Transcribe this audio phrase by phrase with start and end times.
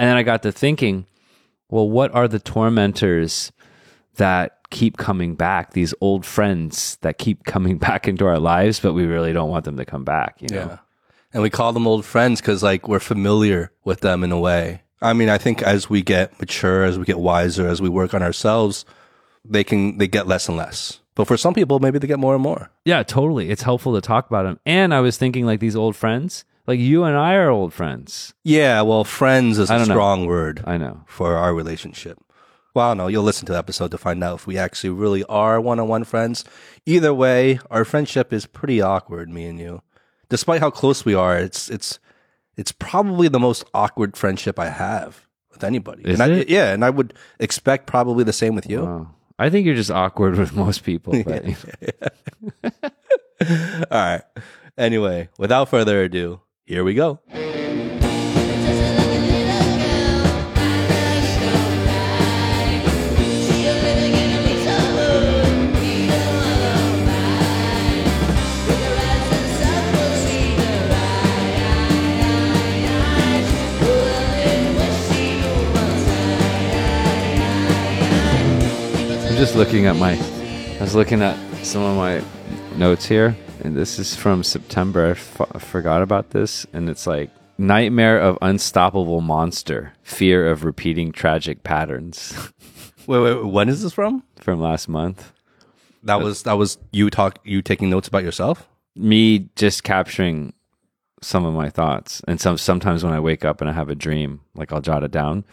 [0.00, 1.04] And then I got to thinking,
[1.68, 3.52] well, what are the tormentors
[4.14, 5.74] that keep coming back?
[5.74, 9.66] These old friends that keep coming back into our lives, but we really don't want
[9.66, 10.40] them to come back.
[10.40, 10.56] You know?
[10.56, 10.78] Yeah.
[11.34, 14.84] And we call them old friends because like we're familiar with them in a way.
[15.02, 18.14] I mean, I think as we get mature, as we get wiser, as we work
[18.14, 18.86] on ourselves,
[19.44, 21.00] they can, they get less and less.
[21.14, 22.70] But for some people, maybe they get more and more.
[22.86, 23.50] Yeah, totally.
[23.50, 24.60] It's helpful to talk about them.
[24.64, 28.32] And I was thinking, like these old friends, like you and I are old friends.
[28.44, 28.82] Yeah.
[28.82, 29.94] Well, friends is I a don't know.
[29.94, 31.02] strong word I know.
[31.06, 32.16] for our relationship.
[32.74, 33.08] Well, I don't know.
[33.08, 35.88] You'll listen to the episode to find out if we actually really are one on
[35.88, 36.44] one friends.
[36.86, 39.82] Either way, our friendship is pretty awkward, me and you.
[40.28, 41.98] Despite how close we are, it's, it's,
[42.56, 46.04] it's probably the most awkward friendship I have with anybody.
[46.04, 46.48] Is and I, it?
[46.48, 46.72] Yeah.
[46.72, 48.84] And I would expect probably the same with you.
[48.84, 49.10] Wow.
[49.40, 51.14] I think you're just awkward with most people.
[51.24, 51.44] But
[53.90, 54.22] All right.
[54.78, 56.40] Anyway, without further ado,
[56.70, 57.18] here we go.
[57.28, 57.36] I'm
[79.36, 80.12] just looking at my.
[80.12, 82.22] I was looking at some of my
[82.78, 85.06] notes here, and this is from September.
[85.06, 90.64] I f- I forgot about this, and it's like nightmare of unstoppable monster, fear of
[90.64, 92.34] repeating tragic patterns
[93.06, 94.22] Wait, wait, when is this from?
[94.40, 95.32] from last month.
[96.04, 98.68] That uh, was that was you talk you taking notes about yourself.
[98.94, 100.52] Me just capturing
[101.22, 103.94] some of my thoughts, and some sometimes when I wake up and I have a
[103.94, 105.44] dream, like I'll jot it down.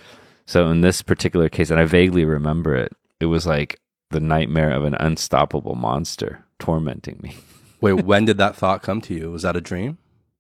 [0.45, 3.79] So in this particular case, and I vaguely remember it, it was like
[4.11, 7.35] the nightmare of an unstoppable monster tormenting me.
[7.81, 9.31] Wait, when did that thought come to you?
[9.31, 9.97] Was that a dream?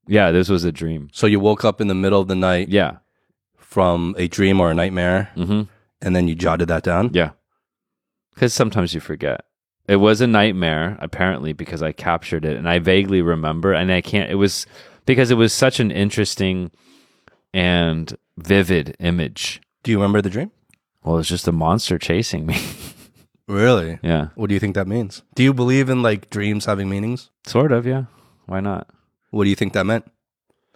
[0.07, 1.09] Yeah, this was a dream.
[1.11, 2.97] So you woke up in the middle of the night Yeah.
[3.57, 5.63] from a dream or a nightmare, hmm
[6.01, 7.09] and then you jotted that down.
[7.13, 7.31] Yeah.
[8.33, 9.41] Because sometimes you forget.
[9.87, 13.73] It was a nightmare, apparently, because I captured it and I vaguely remember.
[13.73, 14.67] And I can't, it was
[15.07, 16.69] because it was such an interesting
[17.53, 19.59] and vivid image.
[19.81, 20.51] Do you remember the dream?
[21.03, 22.59] Well, it was just a monster chasing me.
[23.47, 23.99] Really?
[24.03, 24.29] yeah.
[24.35, 25.23] What do you think that means?
[25.35, 27.29] Do you believe in like dreams having meanings?
[27.45, 27.85] Sort of.
[27.85, 28.05] Yeah.
[28.45, 28.87] Why not?
[29.31, 30.09] What do you think that meant?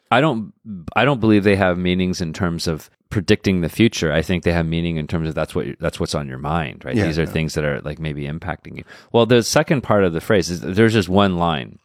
[0.09, 0.54] I don't
[0.96, 4.12] I don't believe they have meanings in terms of predicting the future.
[4.12, 6.84] I think they have meaning in terms of that's what that's what's on your mind,
[6.84, 6.96] right?
[6.96, 7.31] Yeah, These are yeah.
[7.31, 8.84] things that are like maybe impacting you.
[9.12, 11.80] Well, the second part of the phrase is there's just one line,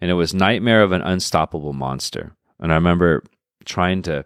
[0.00, 2.34] and it was nightmare of an unstoppable monster.
[2.58, 3.22] And I remember
[3.64, 4.24] trying to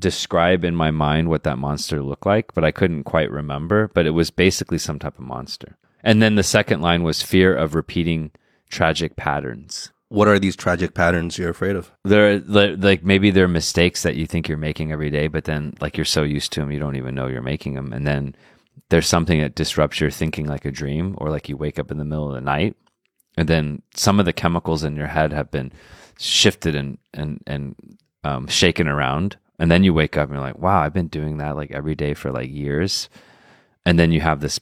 [0.00, 3.88] describe in my mind what that monster looked like, but I couldn't quite remember.
[3.94, 5.76] But it was basically some type of monster.
[6.02, 8.30] And then the second line was fear of repeating
[8.70, 11.90] tragic patterns What are these tragic patterns you're afraid of?
[12.04, 15.96] they're like maybe they're mistakes that you think you're making every day, but then like
[15.96, 17.92] you're so used to them, you don't even know you're making them.
[17.92, 18.34] And then
[18.88, 21.98] there's something that disrupts your thinking like a dream, or like you wake up in
[21.98, 22.76] the middle of the night,
[23.36, 25.72] and then some of the chemicals in your head have been
[26.18, 27.76] shifted and and and
[28.24, 31.36] um, shaken around, and then you wake up and you're like, wow, I've been doing
[31.36, 33.10] that like every day for like years,
[33.84, 34.58] and then you have this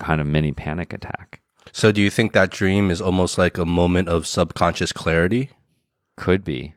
[0.00, 1.40] kind of mini panic attack.
[1.70, 5.50] So do you think that dream is almost like a moment of subconscious clarity?
[6.16, 6.74] Could be.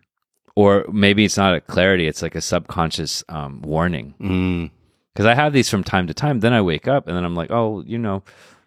[0.56, 4.14] Or maybe it's not a clarity, it's like a subconscious um, warning.
[4.22, 4.72] Mm.
[5.14, 6.42] Because I have these from time to time.
[6.42, 8.22] Then I wake up and then I'm like, oh, you know,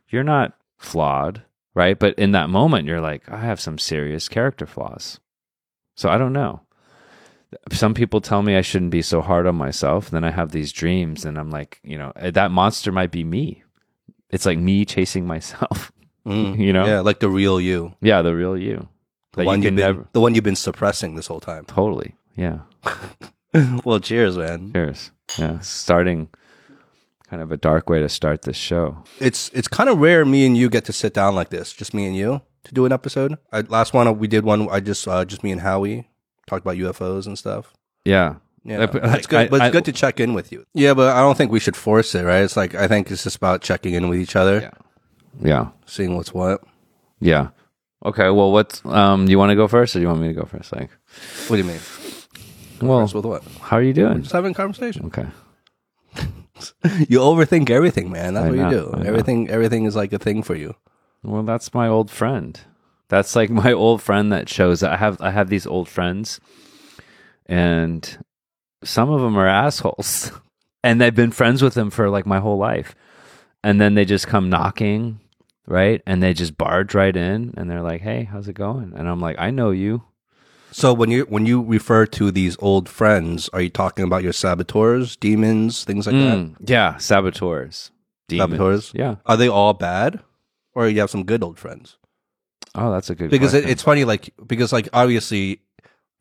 [0.09, 1.43] you're not flawed,
[1.75, 1.97] right?
[1.97, 5.21] But in that moment, you're like, I have some serious character flaws.
[5.95, 6.63] So I don't know.
[7.73, 10.11] Some people tell me I shouldn't be so hard on myself.
[10.11, 13.25] Then I have these dreams and I'm like, you know, eh, that monster might be
[13.25, 13.63] me.
[14.31, 15.91] It's like me chasing myself,
[16.27, 16.59] Mm.
[16.65, 16.87] you know?
[16.87, 17.95] Yeah, like the real you.
[18.01, 18.89] Yeah, the real you.
[19.33, 20.09] The one you you've been never.
[20.13, 21.65] the one you've been suppressing this whole time.
[21.65, 22.15] Totally.
[22.37, 22.61] Yeah.
[23.85, 24.73] well, cheers, man.
[24.73, 25.11] Cheers.
[25.39, 25.59] Yeah.
[25.61, 26.29] Starting
[27.29, 29.03] kind of a dark way to start this show.
[29.21, 31.95] It's it's kind of rare me and you get to sit down like this, just
[31.95, 33.39] me and you, to do an episode.
[33.53, 34.69] I, last one we did one.
[34.69, 36.09] I just uh, just me and Howie
[36.51, 37.73] talked about UFOs and stuff.
[38.05, 38.35] Yeah.
[38.65, 39.41] Yeah, I- but I- it's good.
[39.41, 40.67] I- but it's good to check in with you.
[40.75, 42.43] Yeah, but I don't think we should force it, right?
[42.43, 44.71] It's like I think it's just about checking in with each other, Yeah.
[45.43, 45.69] Yeah.
[45.87, 46.61] seeing what's what.
[47.21, 47.49] Yeah.
[48.05, 48.29] Okay.
[48.31, 49.25] Well, what's um?
[49.27, 50.73] Do you want to go first, or do you want me to go first?
[50.75, 50.91] Like,
[51.49, 51.81] What do you mean?
[52.83, 53.43] well, First with what?
[53.61, 54.21] how are you doing?
[54.23, 55.07] Just having a conversation.
[55.07, 55.27] Okay.
[57.09, 58.35] You overthink everything, man.
[58.35, 59.03] That's what know, you do.
[59.07, 60.75] Everything, everything is like a thing for you.
[61.23, 62.61] Well, that's my old friend.
[63.11, 64.83] That's like my old friend that shows.
[64.83, 66.41] I have I have these old friends,
[67.45, 68.19] and
[68.83, 70.33] some of them are assholes,
[70.83, 72.95] and I've been friends with them for like my whole life,
[73.63, 75.21] and then they just come knocking,
[75.67, 76.01] right?
[76.07, 79.21] And they just barge right in, and they're like, "Hey, how's it going?" And I'm
[79.21, 80.05] like, "I know you."
[80.73, 84.33] So when you when you refer to these old friends, are you talking about your
[84.33, 86.39] saboteurs, demons, things like that?
[86.39, 87.91] Mm, yeah, saboteurs.
[88.29, 88.53] Demons.
[88.53, 88.93] Saboteurs?
[88.95, 89.17] Yeah.
[89.27, 90.21] Are they all bad,
[90.73, 91.97] or you have some good old friends?
[92.75, 95.61] Oh, that's a good Because it, it's funny, like because like obviously,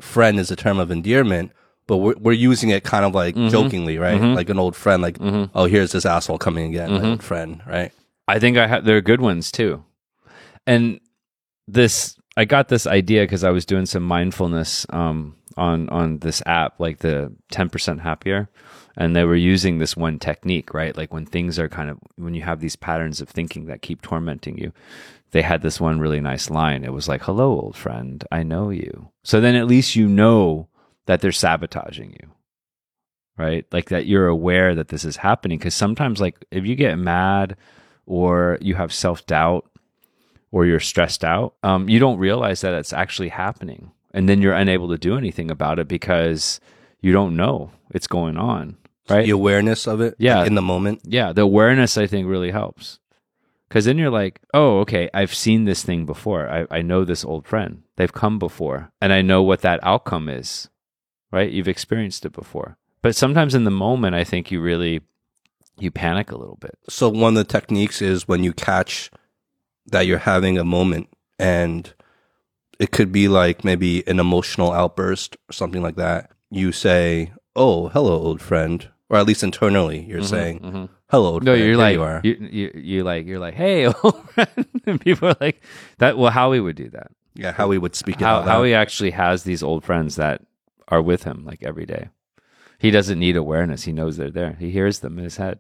[0.02, 1.52] friend is a term of endearment,
[1.88, 3.50] but we're we're using it kind of like Mm-hmm.
[3.50, 4.20] jokingly, right?
[4.20, 7.04] Like an old friend, like oh here's this asshole coming again, Mm-hmm.
[7.04, 7.92] my old friend, right?
[8.28, 8.86] I think I have.
[8.86, 9.84] They're good ones too.
[10.68, 11.00] And
[11.68, 16.42] this, I got this idea because I was doing some mindfulness um, on on this
[16.46, 18.50] app, like the ten percent happier,
[18.98, 20.96] and they were using this one technique, right?
[20.96, 24.02] Like when things are kind of when you have these patterns of thinking that keep
[24.02, 24.72] tormenting you.
[25.32, 26.84] They had this one really nice line.
[26.84, 30.68] It was like, "Hello, old friend, I know you." So then at least you know
[31.06, 32.30] that they're sabotaging you
[33.38, 33.66] right?
[33.72, 35.58] Like that you're aware that this is happening.
[35.58, 37.56] Because sometimes, like, if you get mad
[38.06, 39.66] or you have self doubt
[40.52, 43.92] or you're stressed out, um, you don't realize that it's actually happening.
[44.14, 46.60] And then you're unable to do anything about it because
[47.00, 48.76] you don't know it's going on,
[49.08, 49.24] right?
[49.26, 50.40] The awareness of it, Yeah.
[50.40, 51.00] like, in the moment.
[51.06, 53.00] yeah, the awareness I think really helps.
[53.70, 56.50] Because then you're like, oh, okay, I've seen this thing before.
[56.50, 57.84] I, I know this old friend.
[57.98, 60.70] They've come before, and I know what that outcome is,
[61.32, 61.52] right?
[61.52, 62.78] You've experienced it before.
[63.04, 65.02] But sometimes in the moment, I think you really
[65.78, 66.78] you panic a little bit.
[66.90, 69.12] So one of the techniques is when you catch
[69.88, 71.08] that you're having a moment
[71.38, 71.94] and
[72.80, 76.32] it could be like maybe an emotional outburst or something like that.
[76.50, 80.86] You say, "Oh, hello, old friend," or at least internally, you're mm-hmm, saying, mm-hmm.
[81.10, 84.30] "Hello, No, friend." you're like you are." you, you you like you're like, hey, old
[84.32, 84.66] friend.
[84.86, 85.62] and people are like
[85.98, 86.18] that.
[86.18, 87.12] Well, Howie would do that.
[87.36, 88.42] yeah, how we would speak it How.
[88.42, 90.42] Howie actually has these old friends that
[90.88, 92.10] are with him like every day.
[92.80, 93.84] He doesn't need awareness.
[93.84, 94.54] He knows they're there.
[94.60, 95.60] He hears them in his head.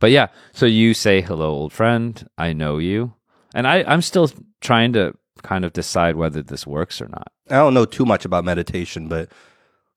[0.00, 2.26] But yeah, so you say hello, old friend.
[2.38, 3.14] I know you,
[3.54, 4.30] and I I'm still
[4.60, 7.30] trying to kind of decide whether this works or not.
[7.50, 9.28] I don't know too much about meditation, but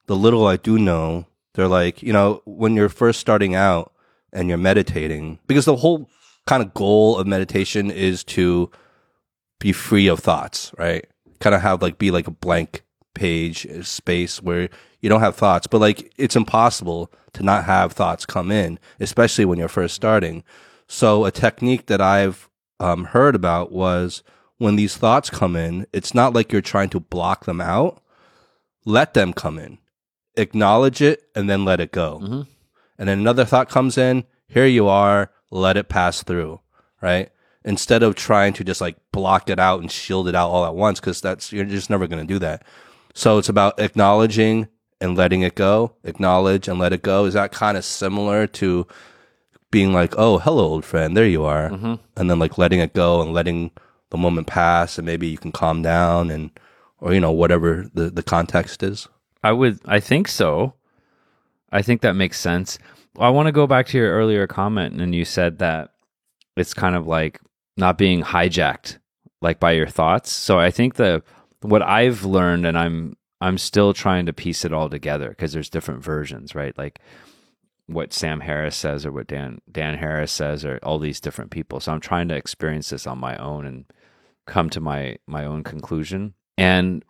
[0.07, 3.91] the little I do know, they're like, you know, when you're first starting out
[4.35, 6.07] and you're meditating, because the whole
[6.45, 8.69] kind of goal of meditation is to
[9.59, 11.07] be free of thoughts, right?
[11.39, 12.83] Kind of have like be like a blank
[13.15, 14.69] page space where
[15.01, 19.45] you don't have thoughts, but like it's impossible to not have thoughts come in, especially
[19.45, 20.43] when you're first starting.
[20.87, 22.49] So a technique that I've
[22.79, 24.21] um, heard about was
[24.57, 28.01] when these thoughts come in, it's not like you're trying to block them out.
[28.85, 29.79] Let them come in,
[30.35, 32.45] acknowledge it, and then let it go.
[32.97, 34.23] And then another thought comes in.
[34.47, 35.31] Here you are.
[35.51, 36.61] Let it pass through.
[37.01, 37.31] Right.
[37.63, 40.75] Instead of trying to just like block it out and shield it out all at
[40.75, 42.63] once, because that's you're just never going to do that.
[43.13, 44.67] So it's about acknowledging
[45.01, 45.95] and letting it go.
[46.03, 47.25] Acknowledge and let it go.
[47.25, 48.87] Is that kind of similar to
[49.71, 51.15] being like, "Oh, hello, old friend.
[51.17, 51.95] There you are," mm-hmm.
[52.15, 53.71] and then like letting it go and letting
[54.09, 56.51] the moment pass, and maybe you can calm down and,
[56.99, 59.07] or you know, whatever the the context is.
[59.43, 60.75] I would I think so.
[61.75, 62.79] I think that makes sense.
[63.19, 65.91] I want to go back to your earlier comment and you said that
[66.55, 67.41] it's kind of like
[67.75, 68.99] not being hijacked
[69.41, 70.31] like by your thoughts.
[70.31, 71.21] So I think the
[71.61, 75.69] what I've learned and I'm I'm still trying to piece it all together because there's
[75.69, 76.77] different versions, right?
[76.77, 76.99] Like
[77.87, 81.81] what Sam Harris says or what Dan Dan Harris says or all these different people.
[81.81, 83.83] So I'm trying to experience this on my own and
[84.47, 86.35] come to my my own conclusion.
[86.57, 87.03] And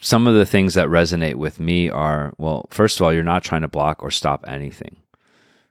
[0.00, 3.42] some of the things that resonate with me are well, first of all, you're not
[3.42, 4.96] trying to block or stop anything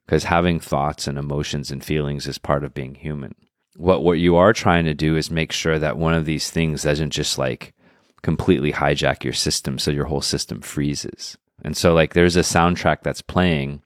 [0.06, 3.36] because having thoughts and emotions and feelings is part of being human.
[3.76, 6.84] What what you are trying to do is make sure that one of these things
[6.84, 7.74] doesn't just like
[8.22, 11.38] completely hijack your system so your whole system freezes.
[11.64, 13.82] And so like there's a soundtrack that's playing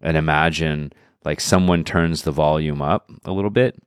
[0.00, 0.92] and imagine
[1.24, 3.80] like someone turns the volume up a little bit.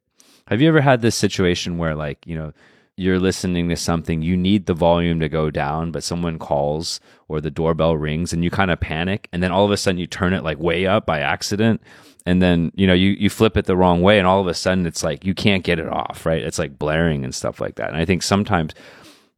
[0.48, 2.54] Have you ever had this situation where like, you know,
[2.98, 7.42] you're listening to something, you need the volume to go down, but someone calls or
[7.42, 10.08] the doorbell rings and you kind of panic and then all of a sudden you
[10.08, 11.82] turn it like way up by accident
[12.26, 14.54] and then, you know, you you flip it the wrong way and all of a
[14.54, 16.42] sudden it's like you can't get it off, right?
[16.42, 17.90] It's like blaring and stuff like that.
[17.90, 18.74] And I think sometimes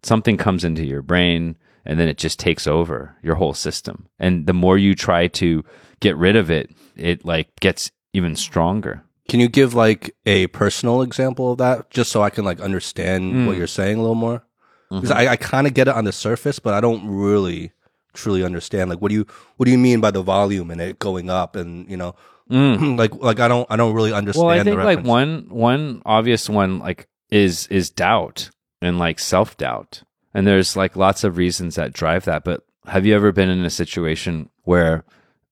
[0.04, 4.08] something comes into your brain and then it just takes over your whole system.
[4.20, 5.66] And the more you try to
[6.00, 9.04] get rid of it, it like gets even stronger.
[9.28, 13.46] Can you give like a personal example of that, just so I can like understand
[13.46, 13.60] what hmm.
[13.60, 14.44] you're saying a little more?
[14.90, 15.20] Because mm-hmm.
[15.20, 17.74] I, I kind of get it on the surface, but I don't really
[18.14, 18.90] truly understand.
[18.90, 19.26] Like, what do you
[19.58, 21.56] what do you mean by the volume and it going up?
[21.56, 22.16] And you know,
[22.50, 22.98] mm.
[22.98, 24.46] like like I don't I don't really understand.
[24.46, 28.50] Well, I the think like one one obvious one like is is doubt
[28.82, 30.04] and like self doubt,
[30.34, 32.44] and there's like lots of reasons that drive that.
[32.44, 35.04] But have you ever been in a situation where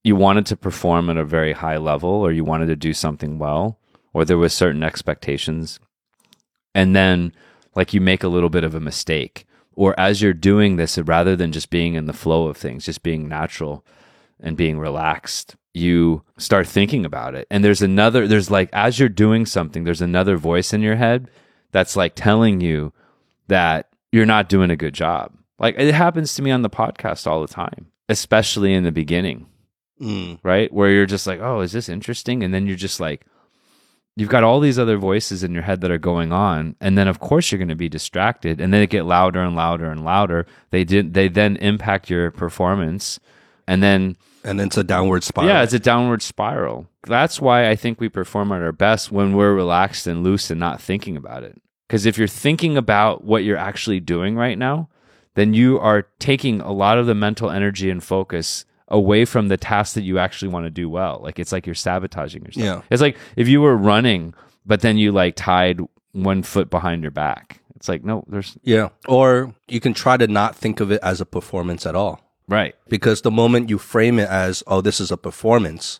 [0.05, 3.39] you wanted to perform at a very high level, or you wanted to do something
[3.39, 3.79] well,
[4.13, 5.79] or there was certain expectations,
[6.75, 7.33] and then
[7.74, 11.35] like you make a little bit of a mistake, or as you're doing this, rather
[11.35, 13.83] than just being in the flow of things, just being natural
[14.39, 17.47] and being relaxed, you start thinking about it.
[17.50, 21.31] And there's another, there's like, as you're doing something, there's another voice in your head
[21.71, 22.93] that's like telling you
[23.47, 25.33] that you're not doing a good job.
[25.57, 29.47] Like it happens to me on the podcast all the time, especially in the beginning,
[30.01, 30.39] Mm.
[30.43, 30.71] right?
[30.73, 32.43] Where you're just like, oh, is this interesting?
[32.43, 33.25] And then you're just like,
[34.17, 36.75] you've got all these other voices in your head that are going on.
[36.81, 38.59] And then, of course, you're going to be distracted.
[38.61, 40.45] And then it get louder and louder and louder.
[40.71, 43.19] They did, they then impact your performance.
[43.67, 45.49] And then, And then it's a downward spiral.
[45.49, 46.87] yeah, it's a downward spiral.
[47.03, 50.59] That's why I think we perform at our best when we're relaxed and loose and
[50.59, 51.61] not thinking about it.
[51.87, 54.89] Because if you're thinking about what you're actually doing right now,
[55.35, 59.57] then you are taking a lot of the mental energy and focus away from the
[59.57, 61.19] task that you actually want to do well.
[61.23, 62.83] Like it's like you're sabotaging yourself.
[62.83, 62.87] Yeah.
[62.89, 64.33] It's like if you were running,
[64.65, 65.79] but then you like tied
[66.11, 67.61] one foot behind your back.
[67.75, 68.89] It's like, no, there's yeah.
[69.07, 72.21] Or you can try to not think of it as a performance at all.
[72.47, 72.75] right.
[72.87, 75.99] Because the moment you frame it as, oh, this is a performance,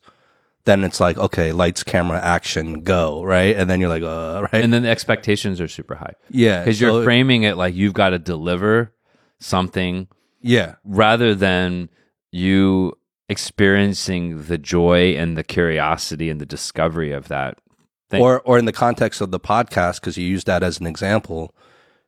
[0.64, 3.56] then it's like, okay, lights, camera, action, go, right?
[3.56, 4.64] And then you're like, uh, right?
[4.64, 6.14] And then the expectations are super high.
[6.30, 6.64] yeah.
[6.64, 8.92] Because you're framing it like you've got to deliver
[9.40, 10.08] something
[10.42, 10.76] yeah.
[10.84, 11.90] rather than
[12.36, 12.98] you
[13.30, 17.58] experiencing the joy and the curiosity and the discovery of that
[18.10, 18.22] thing.
[18.22, 21.56] Or, or in the context of the podcast, because you use that as an example,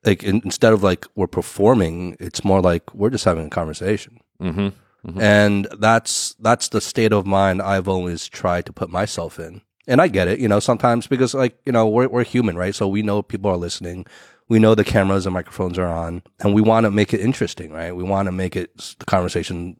[0.05, 4.19] like in, instead of like we're performing, it's more like we're just having a conversation.
[4.39, 4.69] hmm
[5.17, 9.62] and that's that's the state of mind I've always tried to put myself in.
[9.88, 12.75] And I get it, you know, sometimes because like you know we're we're human, right?
[12.75, 14.05] So we know people are listening,
[14.50, 17.72] we know the cameras and microphones are on, and we want to make it interesting,
[17.72, 17.96] right?
[17.96, 19.79] We want to make it the conversation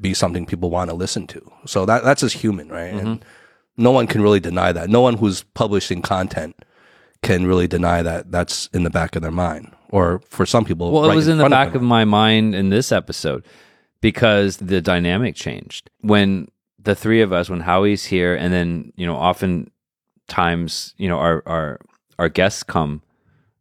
[0.00, 1.52] be something people want to listen to.
[1.66, 2.92] So that that's just human, right?
[2.92, 3.24] And
[3.76, 4.88] no one can really deny that.
[4.88, 6.56] No one who's publishing content
[7.22, 10.92] can really deny that that's in the back of their mind, or for some people,
[10.92, 13.44] Well, it was in the front of back of my mind in this episode
[14.00, 16.48] because the dynamic changed when
[16.78, 19.70] the three of us, when Howie's here, and then you know, often
[20.28, 21.80] times you know our our
[22.18, 23.02] our guests come,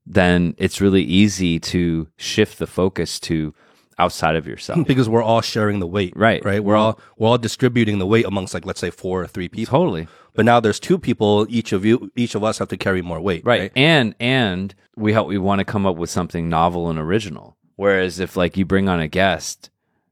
[0.06, 3.54] then it's really easy to shift the focus to
[4.00, 4.86] outside of yourself.
[4.88, 6.44] because we're all sharing the weight, Right.
[6.44, 6.64] Right.
[6.64, 9.72] We're all we're all distributing the weight amongst like let's say four or three people.
[9.72, 10.08] totally.
[10.36, 11.46] But now there's two people.
[11.50, 13.46] Each of you, each of us, have to carry more weight.
[13.46, 13.62] right.
[13.62, 13.72] Right.
[13.76, 18.20] and and we help we want to come up with something novel and original whereas
[18.20, 19.70] if like you bring on a guest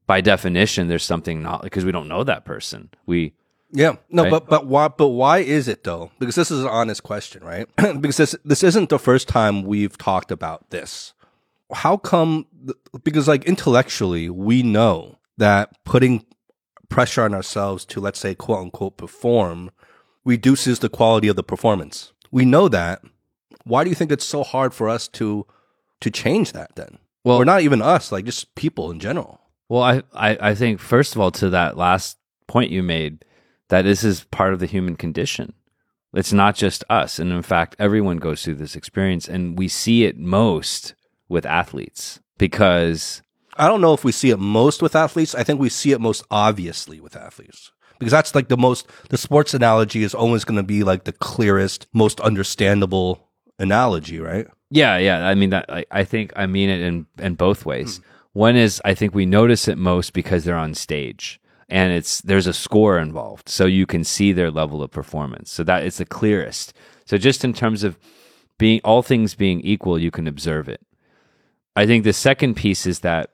[0.08, 3.34] by definition there's something not because we don't know that person we
[3.72, 3.96] Yeah.
[4.10, 4.32] No, Right?
[4.32, 4.88] but but why?
[4.90, 6.12] But why is it though?
[6.20, 7.68] Because this is an honest question, right?
[8.02, 11.14] because this this isn't the first time we've talked about this.
[11.74, 12.46] How come?
[13.04, 16.26] Because like intellectually, we know that putting
[16.90, 19.72] pressure on ourselves to let's say quote unquote perform
[20.26, 22.12] reduces the quality of the performance.
[22.32, 23.02] We know that.
[23.64, 25.46] Why do you think it's so hard for us to
[26.02, 26.98] to change that then?
[27.24, 29.40] Well- or not even us, like just people in general.
[29.70, 33.24] well I, I i think first of all to that last point you made
[33.70, 35.54] that this is part of the human condition
[36.14, 40.04] it's not just us and in fact everyone goes through this experience and we see
[40.04, 40.94] it most
[41.32, 43.22] with athletes because
[43.56, 45.34] I don't know if we see it most with athletes.
[45.34, 49.18] I think we see it most obviously with athletes because that's like the most, the
[49.18, 54.48] sports analogy is always going to be like the clearest, most understandable analogy, right?
[54.70, 55.28] Yeah, yeah.
[55.28, 55.66] I mean that.
[55.70, 57.98] I, I think I mean it in in both ways.
[57.98, 58.04] Hmm.
[58.34, 62.48] One is I think we notice it most because they're on stage and it's there's
[62.48, 65.52] a score involved, so you can see their level of performance.
[65.52, 66.74] So that it's the clearest.
[67.06, 67.98] So just in terms of
[68.58, 70.82] being all things being equal, you can observe it.
[71.76, 73.32] I think the second piece is that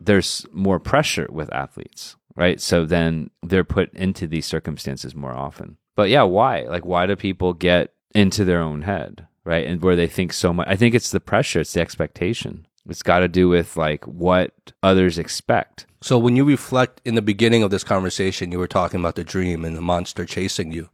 [0.00, 2.60] there's more pressure with athletes, right?
[2.60, 5.76] So then they're put into these circumstances more often.
[5.96, 6.62] But yeah, why?
[6.62, 9.66] Like, why do people get into their own head, right?
[9.66, 10.66] And where they think so much.
[10.68, 12.66] I think it's the pressure, it's the expectation.
[12.88, 15.86] It's got to do with like what others expect.
[16.00, 19.24] So when you reflect in the beginning of this conversation, you were talking about the
[19.24, 20.88] dream and the monster chasing you.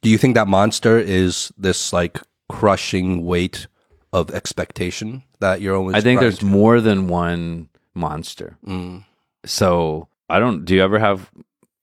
[0.00, 3.66] Do you think that monster is this like crushing weight
[4.12, 5.94] of expectation that you're always?
[5.96, 8.56] I think there's to- more than one monster.
[8.66, 9.04] Mm.
[9.44, 10.64] So I don't.
[10.64, 11.30] Do you ever have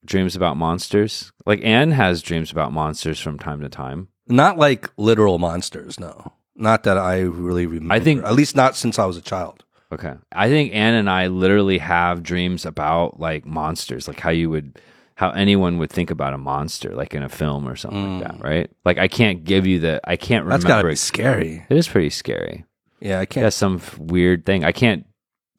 [0.05, 1.31] dreams about monsters?
[1.45, 4.09] Like Anne has dreams about monsters from time to time.
[4.27, 6.31] Not like literal monsters, no.
[6.55, 7.93] Not that I really remember.
[7.93, 9.63] I think- at least not since I was a child.
[9.91, 10.13] Okay.
[10.31, 14.79] I think Anne and I literally have dreams about like monsters, like how you would,
[15.15, 18.43] how anyone would think about a monster, like in a film or something like that,
[18.43, 18.71] right?
[18.85, 20.49] Like I can't give you the, I can't Mm.
[20.49, 20.81] That's remember.
[20.83, 21.65] gotta be scary.
[21.69, 22.65] It is pretty scary.
[23.03, 23.43] Yeah, I can't.
[23.43, 24.63] Yeah, some weird thing.
[24.63, 25.05] I can't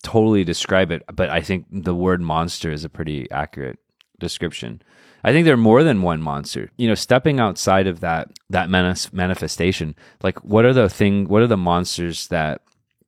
[0.03, 3.79] totally describe it, but I think the word monster is a pretty accurate
[4.19, 4.83] description.
[5.23, 6.71] I think there are more than one monster.
[6.77, 11.29] You know, stepping outside of that that manis- manifestation, like what are the thing?
[11.29, 12.63] What are the monsters that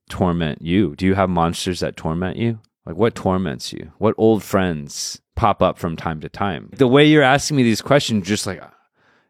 [0.09, 0.95] torment you?
[0.95, 2.59] Do you have monsters that torment you?
[2.85, 3.91] Like what torments you?
[3.97, 6.69] What old friends pop up from time to time?
[6.75, 8.63] The way you're asking me these questions, just like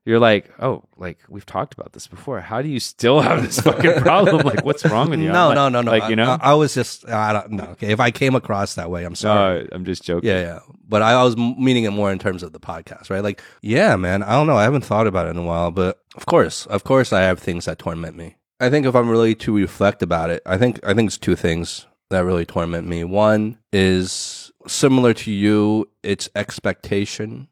[0.08, 2.40] you're like, oh, like we've talked about this before.
[2.40, 4.46] How do you still have this fucking problem?
[4.46, 5.28] like, what's wrong with you?
[5.34, 5.92] No, I'm no, no, no.
[5.92, 7.66] Like, you know, I, I was just, I don't know.
[7.72, 7.92] Okay.
[7.92, 9.64] If I came across that way, I'm sorry.
[9.64, 10.30] no, I'm just joking.
[10.30, 10.60] Yeah, yeah.
[10.88, 13.22] But I, I was meaning it more in terms of the podcast, right?
[13.22, 14.56] Like, yeah, man, I don't know.
[14.56, 17.40] I haven't thought about it in a while, but of course, of course, I have
[17.40, 18.38] things that torment me.
[18.62, 21.36] I think if I'm really to reflect about it, I think I think it's two
[21.36, 23.04] things that really torment me.
[23.04, 27.50] One is similar to you, it's expectation,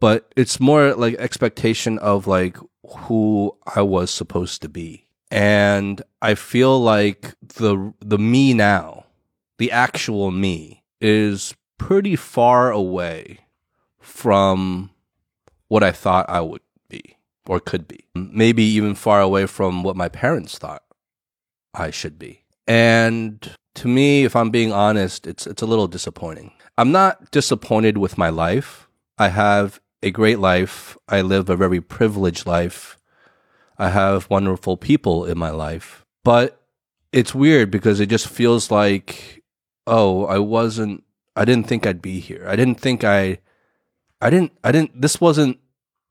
[0.00, 5.06] but it's more like expectation of like who I was supposed to be.
[5.30, 9.04] And I feel like the the me now,
[9.58, 13.40] the actual me is pretty far away
[14.00, 14.90] from
[15.68, 18.04] what I thought I would be or could be.
[18.14, 20.82] Maybe even far away from what my parents thought
[21.74, 22.44] I should be.
[22.66, 26.52] And to me, if I'm being honest, it's it's a little disappointing.
[26.76, 28.88] I'm not disappointed with my life.
[29.18, 30.96] I have a great life.
[31.08, 32.98] I live a very privileged life.
[33.78, 36.04] I have wonderful people in my life.
[36.24, 36.60] But
[37.12, 39.42] it's weird because it just feels like,
[39.86, 41.04] oh, I wasn't
[41.38, 42.44] I didn't think I'd be here.
[42.48, 43.38] I didn't think I
[44.20, 45.58] I didn't I didn't this wasn't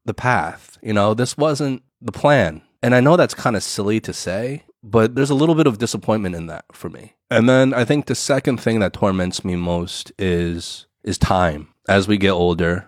[0.05, 2.61] the path, you know, this wasn't the plan.
[2.81, 5.79] And I know that's kind of silly to say, but there's a little bit of
[5.79, 7.15] disappointment in that for me.
[7.29, 11.73] And then I think the second thing that torments me most is is time.
[11.89, 12.87] As we get older,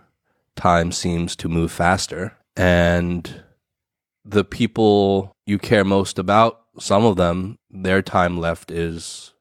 [0.59, 3.43] time seems to move faster and
[4.25, 9.33] the people you care most about, some of them, their time left is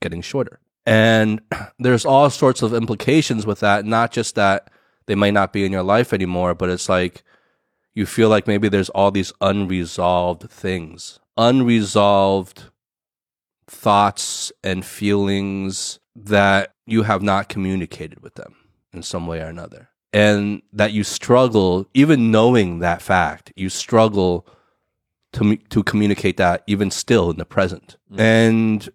[0.00, 0.60] getting shorter.
[0.86, 1.40] And
[1.78, 4.70] there's all sorts of implications with that, not just that
[5.06, 7.22] they might not be in your life anymore, but it's like
[7.94, 12.64] you feel like maybe there's all these unresolved things, unresolved
[13.66, 18.54] thoughts and feelings that you have not communicated with them
[18.92, 19.90] in some way or another.
[20.12, 24.46] And that you struggle, even knowing that fact, you struggle
[25.34, 27.96] to, to communicate that even still in the present.
[28.16, 28.88] And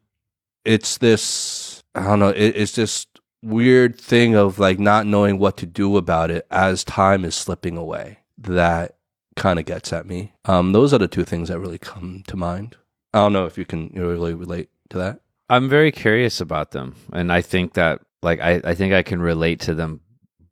[0.65, 3.05] it's this, I don't know, it, it's this
[3.43, 7.77] weird thing of like not knowing what to do about it as time is slipping
[7.77, 8.95] away that
[9.35, 10.33] kind of gets at me.
[10.45, 12.77] Um, those are the two things that really come to mind.
[13.13, 15.19] I don't know if you can really relate to that.
[15.49, 16.95] I'm very curious about them.
[17.11, 19.99] And I think that like I, I think I can relate to them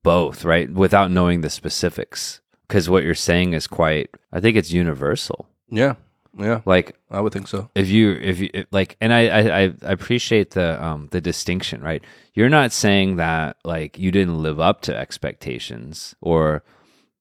[0.03, 0.71] both, right?
[0.71, 2.41] Without knowing the specifics.
[2.67, 5.47] Because what you're saying is quite I think it's universal.
[5.69, 5.95] Yeah,
[6.37, 7.69] yeah, Like I would think so.
[7.75, 11.19] if you if you if, like and I, I I I appreciate the um the
[11.21, 12.03] distinction, right?
[12.33, 16.63] You're not saying that like you didn't live up to expectations or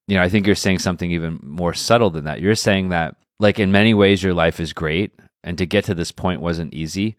[0.07, 2.41] you know, I think you're saying something even more subtle than that.
[2.41, 5.13] You're saying that like in many ways your life is great
[5.43, 7.17] and to get to this point wasn't easy.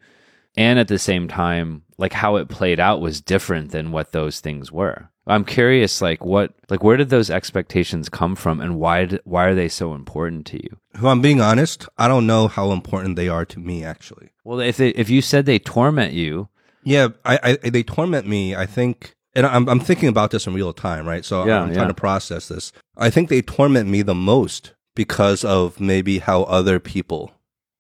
[0.58, 4.42] And at the same time, like how it played out was different than what those
[4.42, 5.10] things were.
[5.28, 9.46] I'm curious like what like where did those expectations come from and why d- why
[9.46, 10.78] are they so important to you?
[10.94, 14.30] If I'm being honest, I don't know how important they are to me actually.
[14.44, 16.50] Well, if they, if you said they torment you,
[16.84, 18.56] Yeah, I, I they torment me.
[18.56, 21.24] I think, and I'm I'm thinking about this in real time, right?
[21.24, 21.76] So Yeah, I'm yeah.
[21.76, 22.72] trying to process this.
[22.98, 27.32] I think they torment me the most because of maybe how other people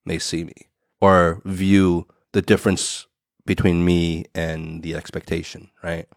[0.05, 0.69] may see me
[1.01, 3.07] or view the difference
[3.45, 6.07] between me and the expectation, right?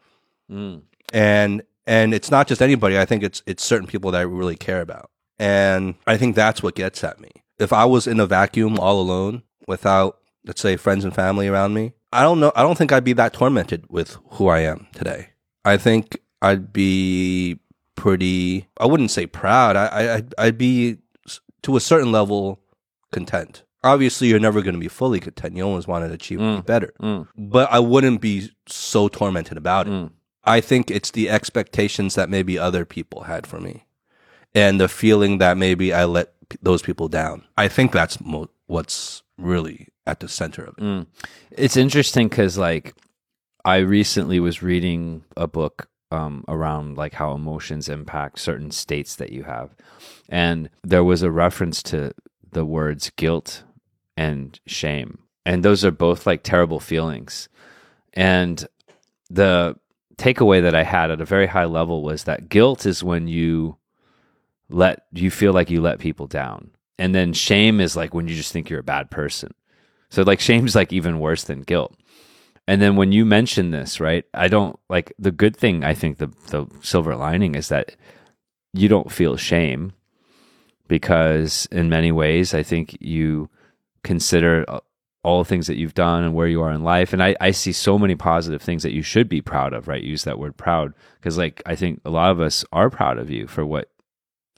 [0.51, 0.83] Mm.
[1.13, 2.99] And and it's not just anybody.
[2.99, 6.63] I think it's it's certain people that I really care about, and I think that's
[6.63, 7.31] what gets at me.
[7.59, 11.75] If I was in a vacuum all alone without, let's say, friends and family around
[11.75, 12.53] me, I don't know.
[12.57, 15.31] I don't think I'd be that tormented with who I am today.
[15.65, 17.61] I think I'd be
[17.97, 18.67] pretty.
[18.79, 19.77] I wouldn't say proud.
[19.77, 20.99] I, I I'd, be
[21.63, 22.61] to a certain level
[23.13, 23.63] content.
[23.83, 25.57] Obviously, you're never going to be fully content.
[25.57, 26.65] You always want to achieve Mm.
[26.67, 27.29] better, Mm.
[27.37, 29.91] but I wouldn't be so tormented about it.
[29.93, 30.11] Mm.
[30.45, 33.87] I think it's the expectations that maybe other people had for me
[34.55, 37.45] and the feeling that maybe I let those people down.
[37.57, 40.85] I think that's mo- what's really at the center of it.
[40.85, 41.07] Mm.
[41.51, 42.95] It's interesting because, like,
[43.65, 49.33] I recently was reading a book um, around like how emotions impact certain states that
[49.33, 49.75] you have,
[50.29, 52.13] and there was a reference to
[52.53, 53.65] the words guilt
[54.17, 57.49] and shame, and those are both like terrible feelings.
[58.13, 58.65] And
[59.31, 59.77] the
[60.17, 63.77] takeaway that I had at a very high level was that guilt is when you
[64.69, 68.35] let you feel like you let people down, and then shame is like when you
[68.35, 69.53] just think you're a bad person.
[70.11, 71.97] So like shame's like even worse than guilt.
[72.67, 74.25] And then when you mention this, right?
[74.33, 77.97] I don't like the good thing I think the the silver lining is that
[78.73, 79.93] you don't feel shame
[80.89, 83.51] because in many ways I think you
[84.03, 84.81] consider a,
[85.25, 87.13] all the things that you've done and where you are in life.
[87.13, 90.03] And I, I see so many positive things that you should be proud of, right?
[90.03, 90.95] Use that word proud.
[91.23, 93.91] Cause like I think a lot of us are proud of you for what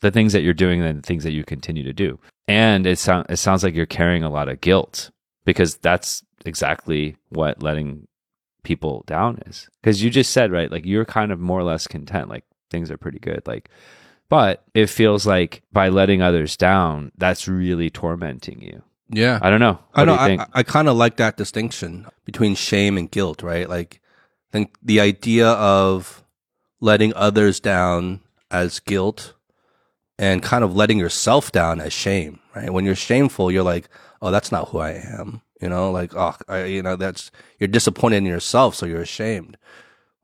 [0.00, 2.18] the things that you're doing and the things that you continue to do.
[2.48, 5.10] And it sounds it sounds like you're carrying a lot of guilt
[5.44, 8.06] because that's exactly what letting
[8.62, 9.68] people down is.
[9.80, 12.90] Because you just said, right, like you're kind of more or less content, like things
[12.90, 13.42] are pretty good.
[13.46, 13.70] Like
[14.28, 18.82] but it feels like by letting others down, that's really tormenting you.
[19.08, 19.38] Yeah.
[19.42, 19.78] I don't know.
[19.92, 20.16] What I know.
[20.16, 20.40] do you think?
[20.54, 23.68] I, I kind of like that distinction between shame and guilt, right?
[23.68, 24.00] Like,
[24.50, 26.24] I think the idea of
[26.80, 29.34] letting others down as guilt
[30.18, 32.72] and kind of letting yourself down as shame, right?
[32.72, 33.88] When you're shameful, you're like,
[34.22, 35.42] oh, that's not who I am.
[35.60, 39.56] You know, like, oh, I, you know, that's, you're disappointed in yourself, so you're ashamed.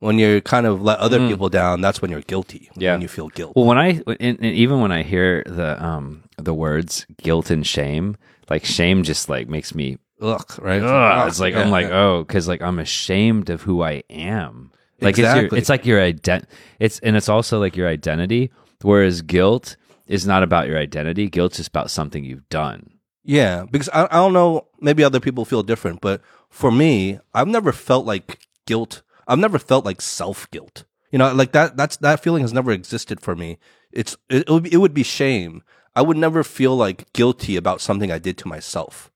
[0.00, 2.70] When you kind of let other people down, that's when you're guilty.
[2.74, 2.82] Mm.
[2.82, 2.92] Yeah.
[2.92, 3.54] When you feel guilt.
[3.54, 7.64] Well, when I and, and even when I hear the um the words guilt and
[7.64, 8.16] shame,
[8.50, 10.82] like shame just like makes me Ugh, right?
[10.82, 11.22] ugh.
[11.24, 12.00] Oh, it's like I'm like yeah.
[12.00, 14.72] oh because like I'm ashamed of who I am.
[15.00, 16.44] Like it's your, it's like your ident
[16.78, 18.50] it's and it's also like your identity.
[18.82, 19.76] Whereas guilt
[20.06, 21.28] is not about your identity.
[21.28, 22.90] Guilt's just about something you've done.
[23.24, 27.48] Yeah, because I, I don't know, maybe other people feel different, but for me, I've
[27.48, 29.02] never felt like guilt.
[29.28, 30.84] I've never felt like self guilt.
[31.10, 31.76] You know, like that.
[31.76, 33.58] That's that feeling has never existed for me.
[33.92, 35.62] It's it, it would be, it would be shame.
[35.94, 39.10] I would never feel like guilty about something I did to myself,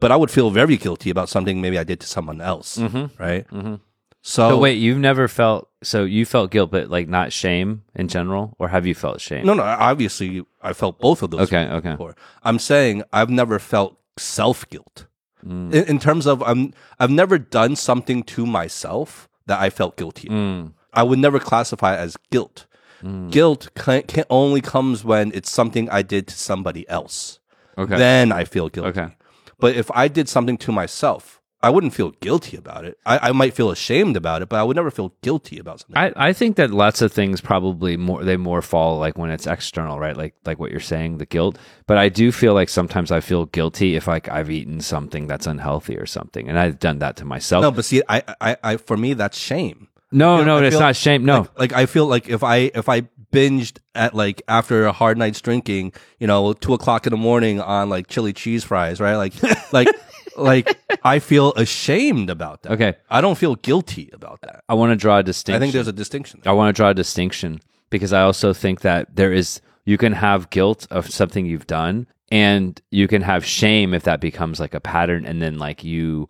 [0.00, 2.78] but I would feel very guilty about something maybe I did to someone else.
[2.78, 3.46] Right.
[3.48, 3.80] Mhm.
[4.22, 8.08] So But wait, you've never felt so you felt guilt, but like not shame in
[8.08, 9.46] general, or have you felt shame?
[9.46, 9.62] no, no.
[9.62, 11.40] Obviously, I felt both of those.
[11.48, 11.92] Okay, okay.
[11.92, 12.14] before.
[12.42, 15.06] I'm saying I've never felt self guilt.
[15.46, 15.72] Mm.
[15.72, 20.28] In, in terms of I'm I've never done something to myself that I felt guilty.
[20.28, 20.72] Mm.
[20.92, 22.66] I would never classify it as guilt.
[23.02, 23.30] Mm.
[23.30, 27.38] Guilt can, can only comes when it's something I did to somebody else.
[27.78, 27.96] Okay.
[27.96, 28.90] Then I feel guilty.
[28.90, 29.16] Okay.
[29.58, 32.98] But if I did something to myself, I wouldn't feel guilty about it.
[33.04, 35.96] I, I might feel ashamed about it, but I would never feel guilty about something.
[35.96, 39.46] I, I think that lots of things probably more they more fall like when it's
[39.46, 40.16] external, right?
[40.16, 41.58] Like like what you're saying, the guilt.
[41.86, 45.46] But I do feel like sometimes I feel guilty if like I've eaten something that's
[45.46, 47.62] unhealthy or something, and I've done that to myself.
[47.62, 49.88] no, but see, I, I, I, for me, that's shame.
[50.12, 51.24] No, You know, no, I it's not shame.
[51.24, 54.92] No, like, like I feel like if I if I binged at like after a
[54.92, 59.00] hard night's drinking, you know, two o'clock in the morning on like chili cheese fries,
[59.00, 59.16] right?
[59.16, 59.34] Like
[59.72, 59.88] like
[60.36, 62.72] like I feel ashamed about that.
[62.72, 62.94] Okay.
[63.08, 64.64] I don't feel guilty about that.
[64.68, 65.56] I want to draw a distinction.
[65.56, 66.42] I think there's a distinction.
[66.46, 70.12] I want to draw a distinction because I also think that there is you can
[70.12, 74.74] have guilt of something you've done and you can have shame if that becomes like
[74.74, 76.28] a pattern and then like you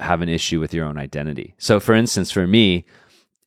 [0.00, 1.54] have an issue with your own identity.
[1.58, 2.84] So for instance for me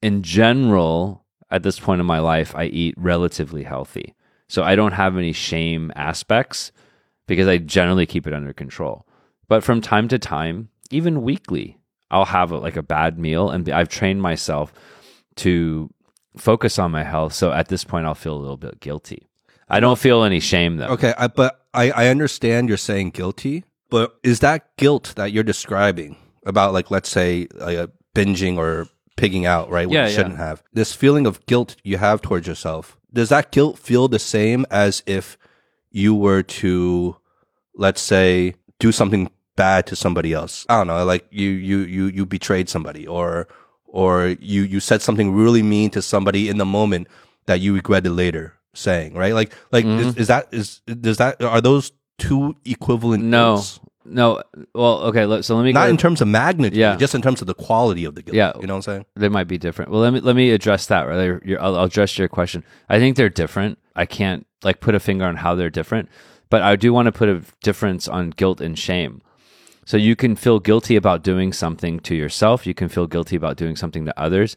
[0.02, 4.16] in general at this point in my life I eat relatively healthy.
[4.48, 6.72] So I don't have any shame aspects
[7.28, 9.08] because I generally keep it under control.
[9.48, 11.78] But from time to time, even weekly,
[12.10, 14.74] I'll have a, like a bad meal and I've trained myself
[15.38, 15.90] to
[16.38, 17.34] focus on my health.
[17.34, 19.28] So at this point, I'll feel a little bit guilty.
[19.70, 20.88] I don't feel any shame though.
[20.88, 25.44] Okay, I, but I, I understand you're saying guilty, but is that guilt that you're
[25.46, 28.88] describing about like let's say uh, binging or
[29.22, 29.88] pigging out, right?
[29.88, 30.64] What Yeah, you shouldn't have.
[30.74, 32.98] This feeling of guilt you have towards yourself.
[33.14, 35.38] Does that guilt feel the same as if
[35.92, 37.18] you were to
[37.76, 40.66] let's say do something bad to somebody else?
[40.70, 43.48] I don't know, like you you you you betrayed somebody or
[43.86, 47.08] or you you said something really mean to somebody in the moment
[47.46, 49.34] that you regretted later saying, right?
[49.34, 50.10] Like like Mm-hmm.
[50.10, 53.62] is, is that is does that are those two equivalent No?
[54.06, 54.42] No.
[54.74, 55.26] Well, okay.
[55.26, 56.96] let- So let me Not in terms of magnitude, Yeah.
[56.96, 58.36] just in terms of the quality of the guilt.
[58.36, 58.52] Yeah.
[58.60, 59.06] You know what I'm saying?
[59.16, 59.92] they might be different.
[59.92, 61.04] Well, let me let me address that.
[61.08, 62.64] Right, Your- I'll, I'll address your question.
[62.90, 63.78] I think they're different.
[63.96, 66.10] I can't like put a finger on how they're different,
[66.50, 69.22] but I do want to put a difference on guilt and shame.
[69.86, 72.66] So you can feel guilty about doing something to yourself.
[72.68, 74.56] You can feel guilty about doing something to others.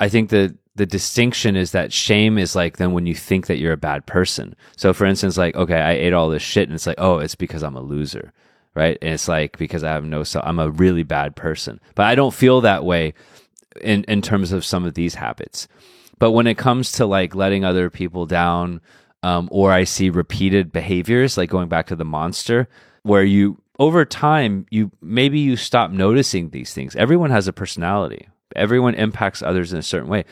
[0.00, 3.58] I think the the distinction is that shame is like then when you think that
[3.58, 4.56] you're a bad person.
[4.76, 7.34] So for instance, like okay, I ate all this shit, and it's like oh, it's
[7.36, 8.32] because I'm a loser,
[8.74, 8.98] right?
[9.00, 11.80] And it's like because I have no self, I'm a really bad person.
[11.94, 13.14] But I don't feel that way
[13.80, 15.68] in in terms of some of these habits.
[16.18, 18.80] But when it comes to like letting other people down,
[19.22, 22.68] um, or I see repeated behaviors, like going back to the monster,
[23.02, 26.94] where you over time you maybe you stop noticing these things.
[26.96, 28.28] Everyone has a personality.
[28.54, 30.24] Everyone impacts others in a certain way.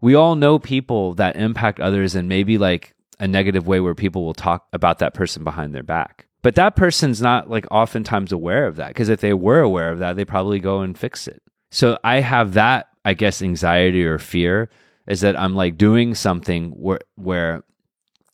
[0.00, 4.24] We all know people that impact others in maybe like a negative way where people
[4.24, 6.26] will talk about that person behind their back.
[6.46, 9.98] But that person's not like oftentimes aware of that because if they were aware of
[9.98, 11.42] that, they probably go and fix it.
[11.72, 14.70] So I have that, I guess, anxiety or fear
[15.08, 17.64] is that I'm like doing something where where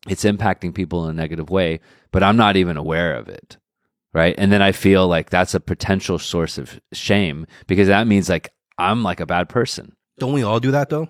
[0.06, 3.56] it's impacting people in a negative way, but I'm not even aware of it.
[4.12, 4.34] right?
[4.36, 8.50] And then I feel like that's a potential source of shame because that means like
[8.76, 9.96] I'm like a bad person.
[10.18, 11.08] Don't we all do that though?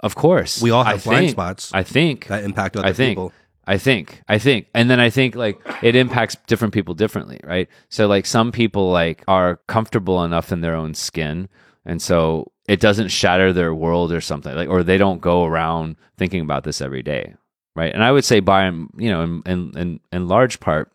[0.00, 0.60] Of course.
[0.60, 2.26] We all I have blind think- spots I think.
[2.26, 3.10] that impact other I think.
[3.18, 3.32] people.
[3.70, 4.20] I think.
[4.26, 4.66] I think.
[4.74, 7.68] And then I think like it impacts different people differently, right?
[7.88, 11.48] So like some people like are comfortable enough in their own skin
[11.86, 14.56] and so it doesn't shatter their world or something.
[14.56, 17.34] Like or they don't go around thinking about this every day.
[17.76, 17.94] Right?
[17.94, 20.90] And I would say by you know in in in, in large part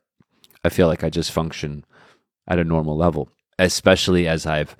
[0.65, 1.85] I feel like I just function
[2.45, 4.75] at a normal level, especially as I've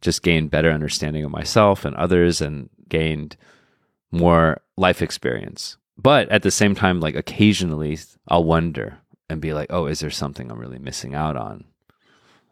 [0.00, 3.36] just gained better understanding of myself and others and gained
[4.12, 5.78] more life experience.
[6.00, 10.10] But at the same time, like occasionally I'll wonder and be like, oh, is there
[10.10, 11.64] something I'm really missing out on?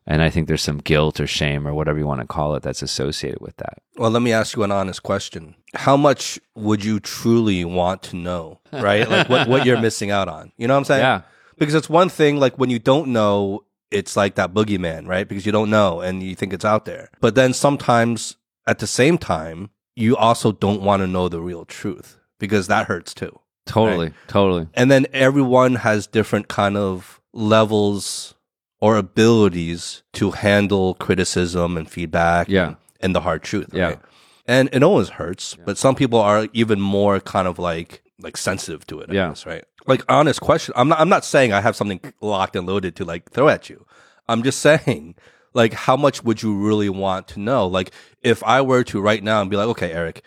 [0.07, 2.63] And I think there's some guilt or shame or whatever you want to call it
[2.63, 3.83] that's associated with that.
[3.97, 5.55] Well, let me ask you an honest question.
[5.75, 9.09] How much would you truly want to know, right?
[9.09, 10.53] like what, what you're missing out on.
[10.57, 11.03] You know what I'm saying?
[11.03, 11.23] Yeah.
[11.59, 15.29] Because it's one thing, like when you don't know, it's like that boogeyman, right?
[15.29, 17.11] Because you don't know and you think it's out there.
[17.21, 21.65] But then sometimes at the same time, you also don't want to know the real
[21.65, 23.39] truth because that hurts too.
[23.67, 24.13] Totally.
[24.29, 24.67] Totally.
[24.75, 28.35] And then everyone has different kind of levels
[28.81, 32.67] or abilities to handle criticism and feedback Yeah.
[32.69, 33.71] and, and the hard truth.
[33.73, 33.85] Yeah.
[33.87, 33.99] Right?
[34.47, 38.85] And it always hurts, but some people are even more kind of like like sensitive
[38.89, 39.29] to it, I Yeah.
[39.29, 39.65] guess, right?
[39.87, 40.73] Like honest question.
[40.77, 43.69] I'm not I'm not saying I have something locked and loaded to like throw at
[43.69, 43.85] you.
[44.29, 45.15] I'm just saying
[45.55, 47.67] like how much would you really want to know?
[47.67, 47.91] Like
[48.23, 50.21] if I were to right now and be like, okay, Aric,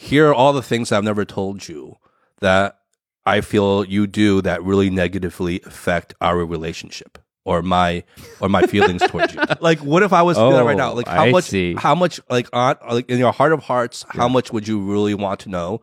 [0.00, 1.96] here are all the things I've never told you
[2.40, 2.78] that
[3.26, 8.04] I feel you do that really negatively affect our relationship or my
[8.38, 9.40] or my feelings towards you.
[9.60, 10.92] Like, what if I was do right now?
[10.92, 11.44] Oh, Like, how oh, I much?
[11.46, 11.74] see.
[11.74, 12.20] How much?
[12.30, 15.48] Like, on like in your heart of hearts, how much would you really want to
[15.48, 15.80] know?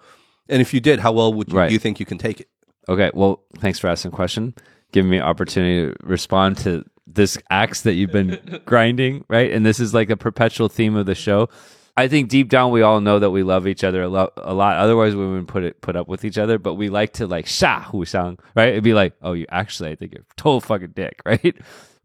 [0.47, 1.71] And if you did, how well would you, Right.
[1.71, 2.47] you think you can take it?
[2.87, 3.11] Okay.
[3.13, 4.53] Well, thanks for asking the question.
[4.93, 9.51] Giving me opportunity to respond to this axe that you've been grinding, right?
[9.51, 11.49] And this is like a perpetual theme of the show.
[11.97, 14.53] I think deep down we all know that we love each other a, lo- a
[14.53, 14.77] lot.
[14.77, 16.59] Otherwise, we wouldn't put it put up with each other.
[16.59, 18.69] But we like to like sha hu sang, right?
[18.69, 21.55] It'd be like, oh, you actually, I think you're total fucking dick, right?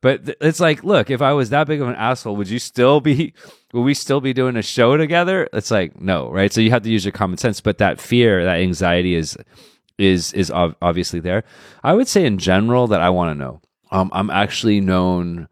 [0.01, 2.59] But th- it's like, look, if I was that big of an asshole, would you
[2.59, 3.35] still be?
[3.73, 5.49] Would we still be doing a show together?
[5.53, 6.53] It's like no, right?
[6.53, 7.61] So you have to use your common sense.
[7.61, 9.37] But that fear, that anxiety is
[9.99, 11.45] is is ob- obviously there.
[11.83, 13.61] I would say in general that I want to know.
[13.93, 15.49] Um, I'm actually known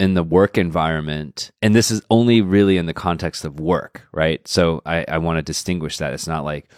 [0.00, 4.46] in the work environment, and this is only really in the context of work, right?
[4.48, 6.12] So I, I want to distinguish that.
[6.14, 6.68] It's not like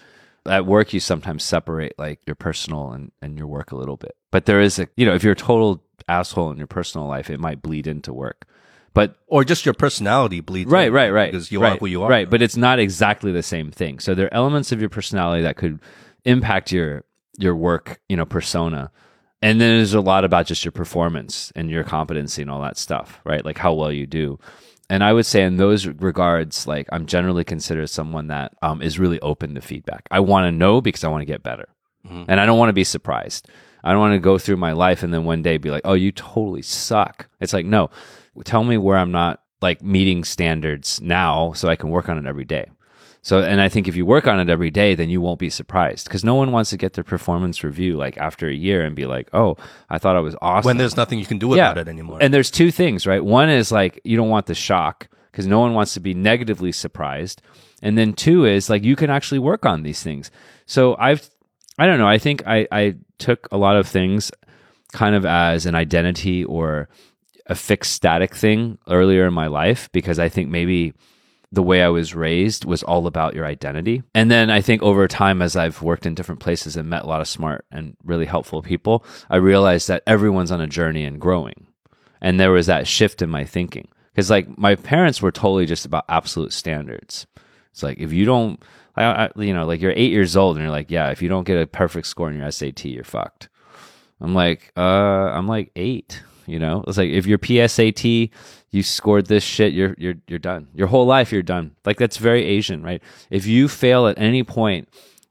[0.47, 4.17] at work you sometimes separate like your personal and, and your work a little bit.
[4.31, 7.31] But there is a you know, if you're a total asshole in your personal life,
[7.31, 8.47] it might bleed into work.
[8.95, 11.31] But Or just your personality bleeds, right, right, right.
[11.31, 13.99] because you right, are who you are, Right, but it's not exactly the same thing.
[13.99, 15.81] So there are elements of your personality that could
[16.25, 17.05] impact your
[17.39, 18.91] your work, you know, persona.
[19.43, 22.79] And then there's a lot about just your performance and your competency and all that
[22.79, 23.45] stuff, right?
[23.45, 24.39] Like how well you do.
[24.89, 28.99] And I would say in those regards, like I'm generally considered someone that um, is
[28.99, 30.07] really open to feedback.
[30.11, 31.69] I want to know because I want to get better,
[32.29, 33.49] and I don't want to be surprised.
[33.83, 35.95] I don't want to go through my life and then one day be like, "Oh,
[35.95, 37.91] you totally suck." It's like, no,
[38.45, 42.27] tell me where I'm not like meeting standards now, so I can work on it
[42.27, 42.71] every day.
[43.27, 45.51] So, and I think if you work on it every day, then you won't be
[45.51, 48.95] surprised because no one wants to get their performance review like after a year and
[48.95, 49.57] be like, "Oh,
[49.91, 52.19] I thought I was awesome." when there's nothing you can do about it anymore.
[52.21, 53.25] And there's two things, right?
[53.25, 56.71] One is like you don't want the shock because no one wants to be negatively
[56.71, 57.43] surprised.
[57.83, 60.31] And then two is like you can actually work on these things.
[60.67, 61.29] So I've,
[61.81, 64.31] I don't know, I think I, I took a lot of things
[64.93, 66.89] kind of as an identity or
[67.47, 70.95] a fixed static thing earlier in my life because I think maybe
[71.53, 74.03] the way I was raised was all about your identity.
[74.15, 77.07] And then I think over time, as I've worked in different places and met a
[77.07, 81.21] lot of smart and really helpful people, I realized that everyone's on a journey and
[81.21, 81.67] growing.
[82.21, 83.89] And there was that shift in my thinking.
[84.13, 87.27] Because, like, my parents were totally just about absolute standards.
[87.71, 88.63] It's like, if you don't,
[88.97, 91.29] I, I, you know, like you're eight years old and you're like, yeah, if you
[91.29, 93.51] don't get a perfect score in your SAT, you're fucked.
[94.21, 96.23] I'm like, uh, I'm like eight.
[96.47, 98.31] You know, it's like if your PSAT
[98.71, 100.69] you scored this shit, you're you're you're done.
[100.75, 101.75] Your whole life you're done.
[101.85, 103.03] Like that's very Asian, right?
[103.31, 104.89] If you fail at any point,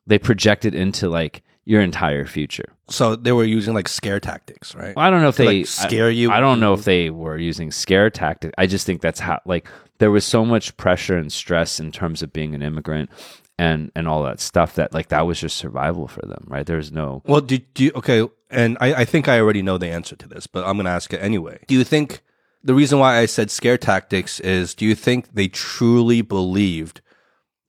[0.07, 2.73] they project it into like your entire future.
[2.89, 4.93] so they were using like scare tactics, right?
[4.95, 6.29] I don't know if To, they like, scare you?
[6.31, 8.53] I, I don't know if they were using scare tactics.
[8.57, 12.21] I just think that's how like there was so much pressure and stress in terms
[12.21, 13.09] of being an immigrant
[13.57, 16.65] and and all that stuff that like that was just survival for them, right?
[16.67, 19.89] There's no Well, do, do you, okay, and I, I think I already know the
[19.89, 21.59] answer to this, but I'm going to ask it anyway.
[21.67, 22.21] Do you think
[22.63, 27.01] the reason why I said scare tactics is do you think they truly believed,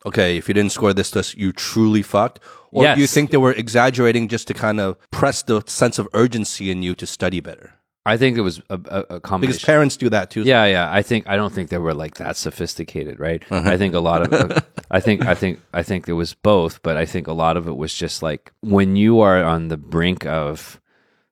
[0.07, 2.40] okay, if you didn't score this, this you truly fucked?
[2.72, 6.09] Or do you think they were exaggerating just to kind of press the sense of
[6.12, 7.75] urgency in you to study better?
[8.07, 10.42] I think it was a, a, a Because parents do that too.
[10.42, 10.88] yeah, yeah.
[10.90, 13.42] I think I don't think they were like that sophisticated, right?
[13.51, 13.69] Uh-huh.
[13.69, 16.33] I think a lot of it, uh, I think I think I think it was
[16.33, 19.69] both, but I think a lot of it was just like when you are on
[19.69, 20.81] the brink of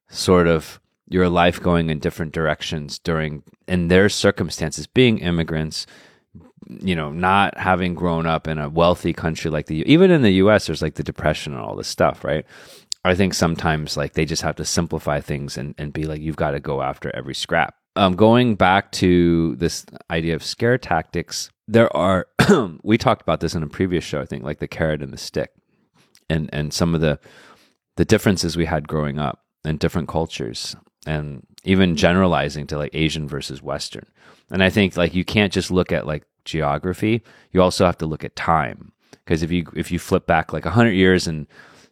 [0.09, 5.87] sort of your life going in different directions during in their circumstances, being immigrants,
[6.67, 10.33] you know, not having grown up in a wealthy country like the even in the
[10.45, 12.45] US there's like the depression and all this stuff, right?
[13.05, 16.37] I think sometimes like they just have to simplify things and, and be like, you've
[16.37, 17.75] got to go after every scrap.
[17.97, 22.27] Um, going back to this idea of scare tactics, there are
[22.83, 25.19] we talked about this in a previous show, I think, like the carrot and the
[25.19, 25.51] stick,
[26.29, 27.21] and and some of the
[27.97, 30.75] the differences we had growing up in different cultures,
[31.07, 34.07] and even generalizing to like Asian versus Western.
[34.51, 38.07] And I think like you can't just look at like geography; you also have to
[38.07, 41.47] look at time, because if you if you flip back like hundred years and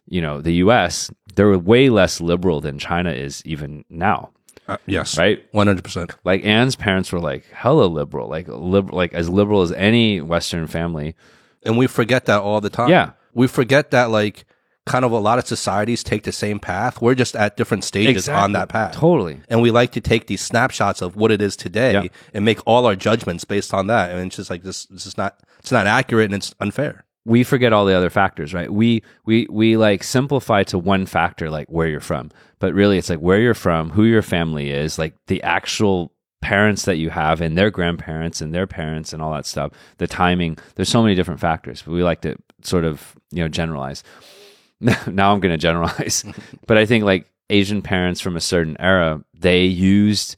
[0.07, 4.29] you know the U.S., they're way less liberal than China is even now,
[4.67, 5.17] Uh, yes.
[5.17, 5.43] right?
[5.51, 6.11] One hundred percent.
[6.23, 10.67] Like Anne's parents were like hella liberal, like liberal, like as liberal as any Western
[10.67, 11.15] family.
[11.63, 12.89] And we forget that all the time.
[12.89, 13.11] Yeah.
[13.33, 14.45] We forget that like
[14.85, 17.01] kind of a lot of societies take the same path.
[17.01, 18.93] We're just at different stages on that path.
[18.93, 19.39] Totally.
[19.47, 22.03] And we like to take these snapshots of what it is today Yeah.
[22.33, 24.11] and make all our judgments based on that.
[24.11, 27.05] And it's just like this this is not it's not accurate and it's unfair.
[27.25, 28.71] We forget all the other factors, right?
[28.71, 33.09] We we we like simplify to one factor, like where you're from, but really it's
[33.09, 37.39] like where you're from, who your family is, like the actual parents that you have
[37.39, 40.57] and their grandparents and their parents and all that stuff, the timing.
[40.75, 44.03] There's so many different factors, but we like to sort of you know generalize.
[44.81, 46.25] now I'm going to generalize,
[46.67, 50.35] but I think like Asian parents from a certain era, they used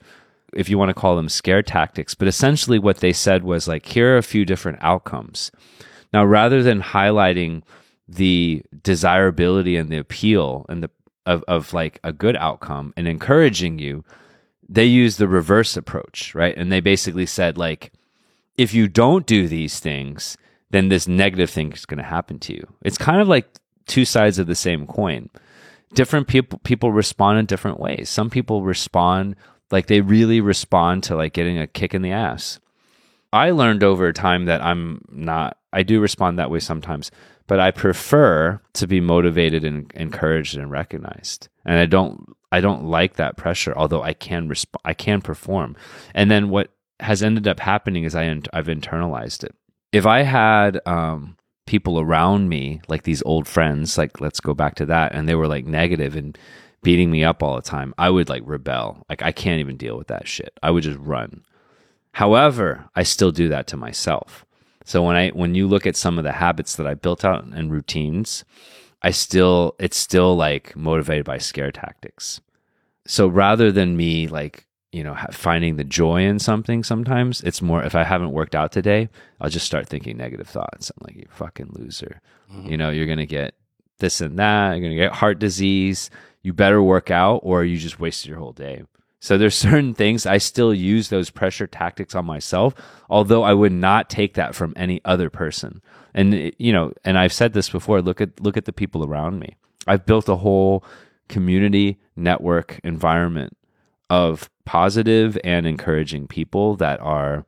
[0.54, 3.86] if you want to call them scare tactics, but essentially what they said was like,
[3.86, 5.52] here are a few different outcomes.
[6.14, 7.64] Now, rather than highlighting
[8.08, 10.90] the desirability and the appeal and the
[11.26, 14.04] of, of like a good outcome and encouraging you,
[14.68, 16.56] they use the reverse approach, right?
[16.56, 17.92] And they basically said like,
[18.58, 20.38] if you don't do these things,
[20.70, 22.68] then this negative thing is going to happen to you.
[22.84, 23.48] It's kind of like
[23.88, 25.30] two sides of the same coin.
[25.94, 28.10] Different people people respond in different ways.
[28.10, 29.36] Some people respond
[29.72, 32.60] like they really respond to like getting a kick in the ass.
[33.34, 37.12] I learned over time that I'm not I do respond that way sometimes,
[37.48, 41.50] but I prefer to be motivated and encouraged and recognized.
[41.66, 45.76] And I don't I don't like that pressure, although I can resp- I can perform.
[46.14, 49.54] And then what has ended up happening is I in- I've internalized it.
[49.92, 51.36] If I had um,
[51.68, 55.36] people around me, like these old friends, like let's go back to that, and they
[55.36, 56.38] were like negative and
[56.84, 59.04] beating me up all the time, I would like rebel.
[59.10, 60.58] Like I can't even deal with that shit.
[60.64, 61.44] I would just run.
[62.16, 64.46] However, I still do that to myself.
[64.86, 67.44] So when I when you look at some of the habits that I built out
[67.44, 68.46] and routines,
[69.02, 72.40] I still it's still like motivated by scare tactics.
[73.06, 77.84] So rather than me like you know finding the joy in something, sometimes it's more
[77.84, 79.10] if I haven't worked out today,
[79.42, 80.92] I'll just start thinking negative thoughts.
[80.92, 82.22] I'm like you fucking loser.
[82.50, 82.70] Mm-hmm.
[82.70, 83.56] You know you're gonna get
[84.00, 84.72] this and that.
[84.72, 86.10] You're gonna get heart disease.
[86.44, 88.84] You better work out, or you just wasted your whole day.
[89.26, 92.76] So there's certain things I still use those pressure tactics on myself,
[93.10, 95.82] although I would not take that from any other person.
[96.14, 99.04] And eh, you know, and I've said this before, look at look at the people
[99.04, 99.58] around me.
[99.88, 100.84] I've built a whole
[101.28, 103.58] community network environment
[104.12, 107.46] of positive and encouraging people that are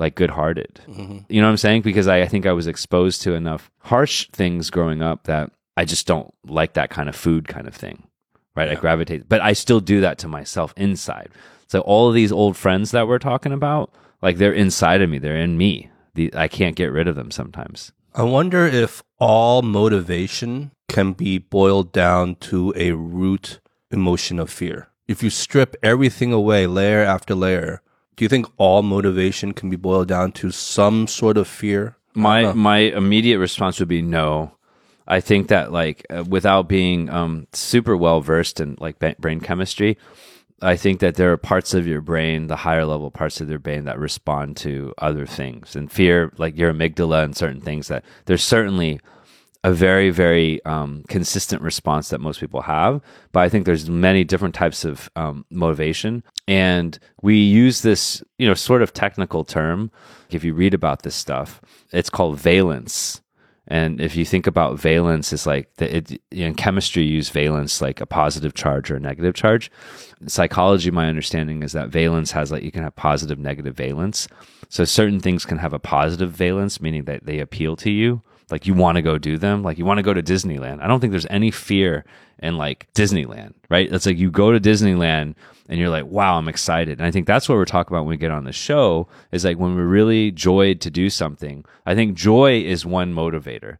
[0.00, 0.80] like good-hearted.
[0.88, 1.18] Mm-hmm.
[1.28, 1.82] You know what I'm saying?
[1.82, 5.84] Because I, I think I was exposed to enough harsh things growing up that I
[5.84, 8.08] just don't like that kind of food kind of thing
[8.54, 8.68] right?
[8.68, 11.30] I gravitate, but I still do that to myself inside.
[11.68, 15.18] So all of these old friends that we're talking about, like they're inside of me,
[15.18, 15.90] they're in me.
[16.14, 17.92] The, I can't get rid of them sometimes.
[18.14, 23.60] I wonder if all motivation can be boiled down to a root
[23.90, 24.88] emotion of fear.
[25.08, 27.80] If you strip everything away layer after layer,
[28.16, 31.96] do you think all motivation can be boiled down to some sort of fear?
[32.14, 34.52] My my immediate response would be no.
[35.06, 39.98] I think that like uh, without being um, super well versed in like brain chemistry,
[40.60, 43.58] I think that there are parts of your brain, the higher level parts of your
[43.58, 45.74] brain that respond to other things.
[45.74, 49.00] And fear, like your amygdala and certain things that there's certainly
[49.64, 53.00] a very very um, consistent response that most people have
[53.30, 56.22] but i think there's many different types of um, motivation.
[56.48, 59.90] And we use this you know sort of technical term
[60.30, 61.60] if you read about this stuff
[61.92, 63.21] it's called valence
[63.72, 67.80] and if you think about valence it's like the, it, in chemistry you use valence
[67.80, 69.70] like a positive charge or a negative charge.
[70.20, 74.28] In psychology my understanding is that valence has like you can have positive negative valence.
[74.68, 78.22] So certain things can have a positive valence meaning that they appeal to you
[78.52, 79.62] like you want to go do them.
[79.62, 80.82] Like you want to go to Disneyland.
[80.82, 82.04] I don't think there's any fear
[82.38, 83.90] in like Disneyland, right?
[83.90, 85.36] It's like you go to Disneyland
[85.70, 86.98] and you're like, wow, I'm excited.
[86.98, 89.46] And I think that's what we're talking about when we get on the show is
[89.46, 91.64] like when we're really joyed to do something.
[91.86, 93.78] I think joy is one motivator.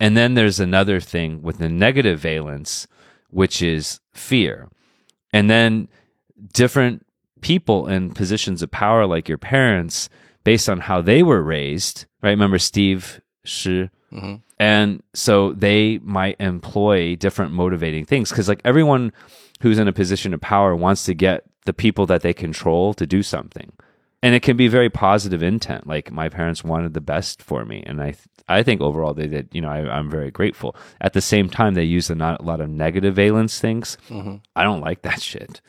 [0.00, 2.88] And then there's another thing with the negative valence,
[3.30, 4.68] which is fear.
[5.32, 5.86] And then
[6.52, 7.06] different
[7.40, 10.08] people in positions of power, like your parents,
[10.42, 12.30] based on how they were raised, right?
[12.30, 13.90] Remember Steve Shi?
[14.12, 14.36] Mm-hmm.
[14.58, 19.12] And so they might employ different motivating things because, like, everyone
[19.60, 23.06] who's in a position of power wants to get the people that they control to
[23.06, 23.72] do something.
[24.22, 25.86] And it can be very positive intent.
[25.86, 27.84] Like, my parents wanted the best for me.
[27.86, 28.14] And I,
[28.48, 30.74] I think overall they did, you know, I, I'm very grateful.
[31.00, 33.96] At the same time, they use a, not, a lot of negative valence things.
[34.56, 35.60] I don't like that shit.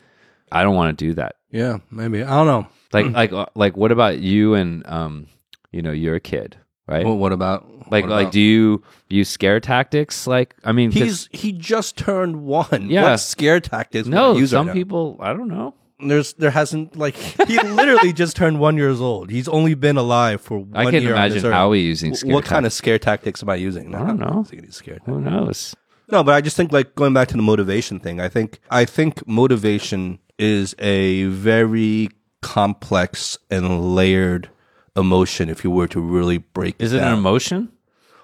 [0.50, 1.36] I don't want to do that.
[1.52, 2.24] Yeah, maybe.
[2.24, 2.66] I don't know.
[2.92, 5.28] Like, like, uh, like, what about you and, um,
[5.70, 6.56] you know, you're a kid,
[6.90, 7.04] right?
[7.06, 10.26] Well, what about like, what like, about- do you use scare tactics?
[10.26, 12.88] Like, I mean, he's he just turned one.
[12.90, 13.10] Yeah.
[13.10, 14.06] what scare tactics?
[14.08, 15.74] no, right some people, I don't know.
[16.02, 19.28] There's there hasn't like he literally just turned one years old.
[19.30, 21.12] He's only been alive for one I can year.
[21.12, 21.52] imagine earth.
[21.52, 23.94] Howie using scare What kind of scare tactics am I using?
[23.94, 24.46] I don't know.
[24.50, 25.02] He's scared.
[25.04, 25.74] Who knows?
[26.10, 28.18] No, but I just think like going back to the motivation thing.
[28.18, 32.08] I think I think motivation is a very
[32.40, 34.48] complex and layered
[34.96, 35.48] emotion.
[35.48, 37.12] If you were to really break, Is it down.
[37.12, 37.72] an emotion?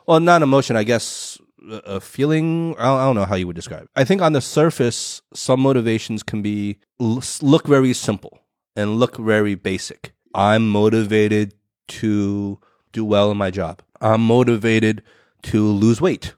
[0.07, 0.77] Well, not an emotion.
[0.77, 1.39] I guess
[1.69, 2.75] a feeling.
[2.79, 3.83] I don't, know how you would describe.
[3.85, 3.91] it.
[3.97, 8.41] I think on the surface, some motivations can be look very simple
[8.77, 10.12] and look very basic.
[10.35, 11.55] I'm motivated
[11.89, 12.59] to
[12.93, 13.83] do well in my job.
[14.01, 15.03] I'm motivated
[15.45, 16.35] to lose weight.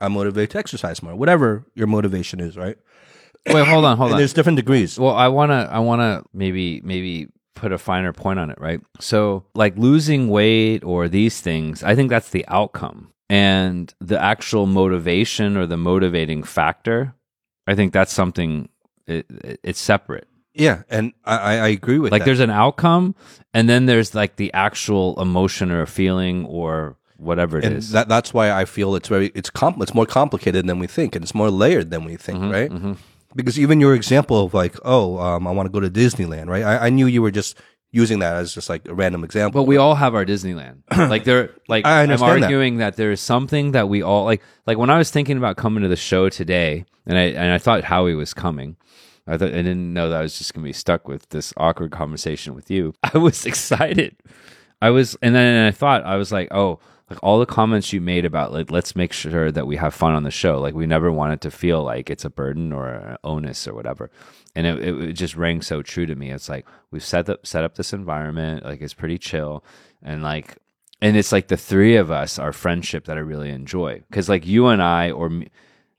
[0.00, 1.14] I'm motivated to exercise more.
[1.14, 2.76] Whatever your motivation is, right?
[3.46, 4.18] Wait, hold on, hold and on.
[4.18, 4.98] there's different degrees.
[4.98, 8.80] Well, I wanna, I wanna maybe, maybe put a finer point on it, right?
[9.00, 14.66] So, like losing weight or these things, I think that's the outcome, and the actual
[14.66, 17.14] motivation or the motivating factor,
[17.66, 18.68] I think that's something.
[19.06, 20.26] It, it, it's separate.
[20.54, 22.26] Yeah, and I, I agree with like that.
[22.26, 23.16] there's an outcome
[23.52, 27.88] and then there's like the actual emotion or feeling or whatever it is.
[27.88, 30.86] and that that's why I feel it's very it's com- it's more complicated than we
[30.86, 32.96] think, and it's more layered than we Mm-hmm, think, right?
[33.34, 36.62] Because even your example of like, oh, um, I want to go to Disneyland, right?
[36.62, 37.58] I, I knew you were just
[37.90, 39.62] using that as just like a random example.
[39.62, 40.82] but we all have our Disneyland.
[40.96, 42.46] like there like I I'm understand that.
[42.46, 42.96] arguing that.
[42.96, 45.96] there's something that we all like like when I was thinking about coming to the
[45.96, 48.76] show today and I and I thought Howie was coming.
[49.26, 51.92] I thought I didn't know that I was just gonna be stuck with this awkward
[51.92, 52.94] conversation with you.
[53.14, 54.16] I was excited.
[54.82, 56.78] I was, and then I thought I was like, oh,
[57.10, 60.14] like all the comments you made about like let's make sure that we have fun
[60.14, 60.58] on the show.
[60.58, 63.74] Like we never want it to feel like it's a burden or an onus or
[63.74, 64.10] whatever.
[64.54, 66.30] And it, it, it just rang so true to me.
[66.30, 69.64] It's like we've set up set up this environment, like it's pretty chill,
[70.02, 70.58] and like,
[71.02, 74.02] and it's like the three of us, our friendship that I really enjoy.
[74.08, 75.48] Because like you and I, or me,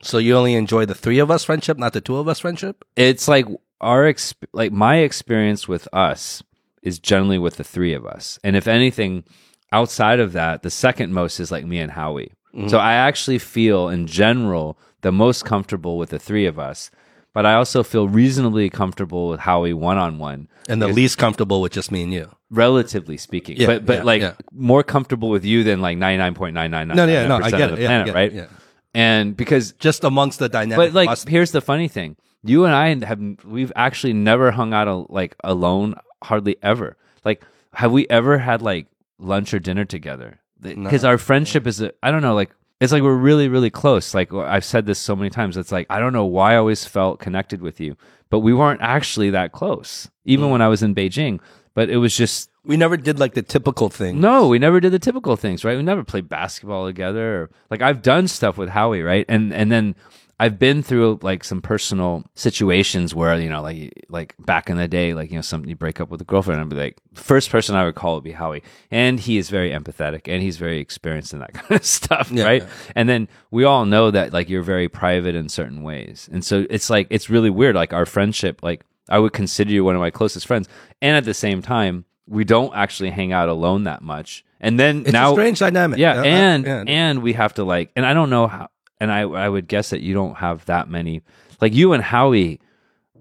[0.01, 2.83] so you only enjoy the three of us friendship, not the two of us friendship.
[2.95, 3.45] it's like
[3.81, 6.41] our exp- like my experience with us
[6.81, 9.23] is generally with the three of us and if anything
[9.71, 12.31] outside of that the second most is like me and howie
[12.67, 16.89] so i actually feel in general the most comfortable with the three of us
[17.33, 21.91] but i also feel reasonably comfortable with howie one-on-one And the least comfortable with just
[21.91, 22.29] me and you.
[22.49, 24.33] relatively speaking Yeah, but but yeah, like yeah.
[24.53, 27.81] more comfortable with you than like 99.999 No, yeah, no, I get of it.
[27.81, 28.47] the planet yeah, right yeah.
[28.93, 30.93] and because Just amongst the dynamic.
[30.93, 34.87] but like, here's the funny thing: you and I have we've actually never hung out
[34.87, 36.95] al- like alone, hardly ever.
[37.25, 37.43] Like,
[37.73, 38.85] have we ever had like
[39.17, 40.39] lunch or dinner together?
[40.61, 42.51] Because our friendship is, a, I don't know, like
[42.81, 44.13] it's like we're really, really close.
[44.13, 45.57] Like I've said this so many times.
[45.57, 47.95] It's like I don't know why I always felt connected with you,
[48.29, 50.51] but we weren't actually that close, even mm.
[50.51, 51.39] when I was in Beijing.
[51.73, 54.19] But it was just we never did like the typical thing.
[54.19, 55.77] no, we never did the typical things, right?
[55.77, 57.43] We never played basketball together.
[57.43, 59.25] Or, like I've done stuff with Howie, right?
[59.29, 59.95] And and then
[60.37, 64.87] I've been through like some personal situations where you know, like like back in the
[64.87, 66.97] day, like you know, something you break up with a girlfriend, and I'd be like,
[67.13, 68.61] first person I would call would be Howie,
[68.91, 72.43] and he is very empathetic and he's very experienced in that kind of stuff, Yeah,
[72.43, 72.61] right?
[72.63, 72.69] yeah.
[72.95, 76.65] And then we all know that like you're very private in certain ways, and so
[76.69, 77.75] it's like it's really weird.
[77.75, 80.67] Like our friendship, like I would consider you one of my closest friends,
[81.01, 84.43] and at the same time, we don't actually hang out alone that much.
[84.59, 85.99] And then It's now, a strange dynamic.
[85.99, 86.83] yeah, Uh, uh, and yeah.
[86.87, 88.69] and we have to like, and I don't know how,
[88.99, 91.21] and I I would guess that you don't have that many.
[91.61, 92.59] Like you and Howie,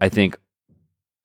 [0.00, 0.36] I think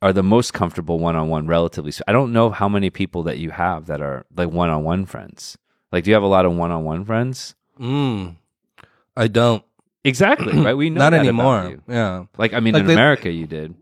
[0.02, 1.92] are the most comfortable one on one, relatively.
[1.92, 4.84] So I don't know how many people that you have that are like one on
[4.84, 5.58] one friends.
[5.92, 7.56] Like, do you have a lot of one on one friends?
[7.80, 8.36] Mm,
[9.18, 9.64] I don't.
[10.06, 10.76] Exactly, right?
[10.76, 11.80] We know Not anymore.
[11.88, 12.26] Yeah.
[12.38, 13.76] Like, I mean, Like in they- America, you did.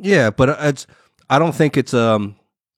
[0.00, 0.86] Yeah, but it's.
[1.28, 2.36] I don't think it's um.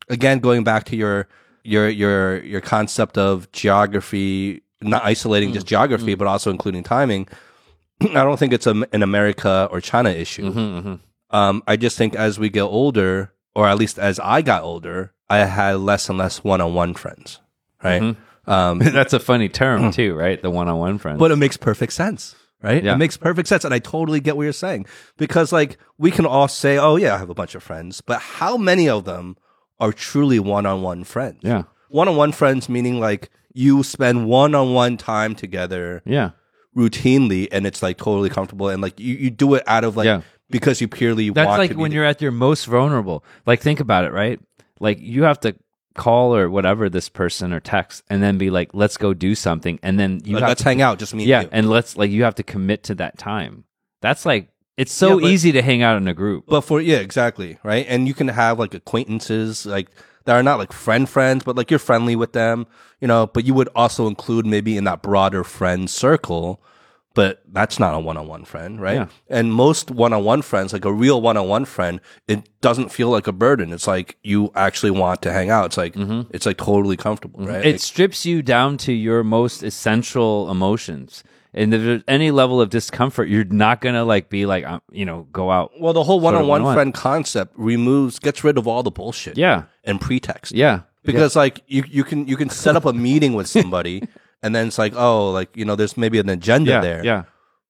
[0.08, 1.28] Again, going back to your
[1.62, 7.28] your your your concept of geography not isolating just geography, but also including timing.
[8.00, 10.52] I don't think it's a, an America or China issue.
[10.52, 10.94] Mm-hmm,
[11.36, 15.12] Um, I just think as we get older, or at least as I got older,
[15.28, 17.40] I had less and less one-on-one friends,
[17.84, 18.02] right?
[18.02, 18.50] Mm-hmm.
[18.50, 20.40] Um, That's a funny term too, right?
[20.40, 21.18] The one-on-one friends.
[21.18, 22.82] but it makes perfect sense, right?
[22.82, 22.94] Yeah.
[22.94, 24.86] It makes perfect sense, and I totally get what you're saying
[25.18, 28.18] because, like, we can all say, "Oh yeah, I have a bunch of friends," but
[28.20, 29.36] how many of them
[29.78, 31.40] are truly one-on-one friends?
[31.42, 36.30] yeah, one-on-one friends meaning like you spend one-on-one time together yeah,
[36.76, 40.06] routinely, and it's like totally comfortable, and like you, you do it out of like
[40.06, 40.22] Yeah.
[40.50, 43.24] because you purely That's want like to be when the- you're at your most vulnerable.
[43.46, 44.40] Like, think about it, right?
[44.78, 45.56] Like, you have to
[45.96, 49.78] call or whatever this person or text, and then be like, "Let's go do something,"
[49.82, 51.24] and then you like, have let's to, hang out, just me.
[51.24, 51.50] yeah, and you.
[51.52, 53.64] and let's like you have to commit to that time.
[54.00, 56.44] That's like it's so Yeah, but- easy to hang out in a group.
[56.46, 57.84] But for yeah, exactly, right?
[57.88, 59.90] And you can have like acquaintances like
[60.30, 62.68] that are not like friend friends, but like you're friendly with them,
[63.00, 66.62] you know, but you would also include maybe in that broader friend circle,
[67.14, 68.94] but that's not a one-on-one friend, right?
[68.94, 69.06] Yeah.
[69.28, 73.72] And most one-on-one friends, like a real one-on-one friend, it doesn't feel like a burden.
[73.72, 75.64] It's like you actually want to hang out.
[75.66, 76.30] It's like mm-hmm.
[76.30, 77.50] it's like totally comfortable, mm-hmm.
[77.50, 77.66] right?
[77.66, 81.24] It strips you down to your most essential emotions.
[81.52, 85.04] And if there's any level of discomfort, you're not gonna like be like, um, you
[85.04, 85.72] know, go out.
[85.80, 86.74] well, the whole one-on-one one-on-one.
[86.74, 90.52] friend concept removes, gets rid of all the bullshit Yeah, and pretext.
[90.52, 94.02] yeah, because like you you can you can set up a meeting with somebody
[94.42, 97.22] and then it's like oh like you know there's maybe an agenda yeah, there yeah.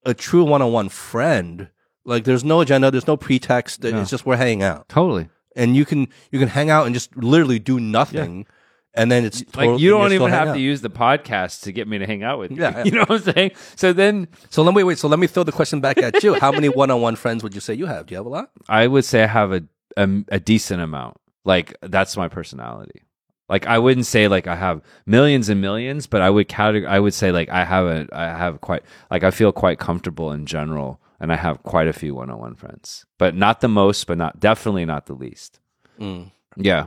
[0.04, 1.68] a true one-on-one friend
[2.04, 5.28] like there's no agenda there's no pretext it's just we're hanging out Totally.
[5.56, 8.46] and you can you can hang out and just literally do nothing
[8.94, 11.62] and then it's Like totally- you you're don't even have hanging to use the podcast
[11.62, 12.58] to get me to hang out with you.
[12.60, 12.84] Yeah, yeah.
[12.86, 13.50] You know what I'm saying?
[13.76, 16.34] So then so let me wait so let me throw the question back at you
[16.34, 18.86] how many one-on-one friends would you say you have do you have a lot I
[18.86, 19.62] would say I have a,
[19.96, 21.16] a a decent amount.
[21.44, 23.02] Like that's my personality.
[23.48, 27.00] Like I wouldn't say like I have millions and millions, but I would categor- I
[27.00, 30.46] would say like I have a I have quite like I feel quite comfortable in
[30.46, 34.06] general, and I have quite a few one on one friends, but not the most,
[34.06, 35.58] but not definitely not the least.
[35.98, 36.30] Mm.
[36.56, 36.86] Yeah.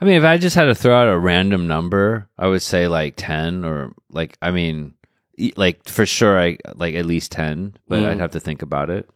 [0.00, 2.88] I mean, if I just had to throw out a random number, I would say
[2.88, 4.94] like 10 or like, I mean,
[5.36, 8.06] e- like for sure, I like at least 10, but Mm.
[8.08, 9.08] I'd have to think about it.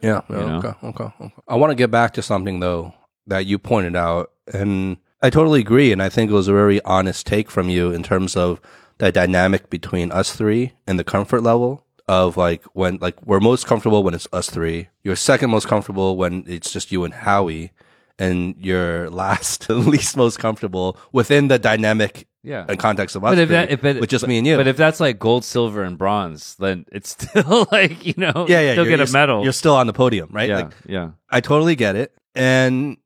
[0.00, 0.20] Yeah.
[0.28, 0.56] You know?
[0.58, 1.04] okay, okay.
[1.20, 1.34] Okay.
[1.48, 2.94] I want to get back to something though
[3.26, 5.92] that you pointed out, and I totally agree.
[5.92, 8.60] And I think it was a very honest take from you in terms of
[8.98, 13.66] the dynamic between us three and the comfort level of like when like we're most
[13.66, 14.88] comfortable when it's us three.
[15.02, 17.72] You're second most comfortable when it's just you and Howie,
[18.18, 22.64] and you're last least most comfortable within the dynamic Yeah.
[22.68, 24.56] and context of us But if that, if it, with just but- me and you.
[24.56, 28.60] But if that's like gold, silver, and bronze, then it's still like, you know, yeah,
[28.60, 29.42] yeah, still get a medal.
[29.42, 30.48] You're still on the podium, right?
[30.48, 30.56] yeah.
[30.56, 31.10] Like, yeah.
[31.30, 32.12] I totally get it.
[32.34, 32.96] And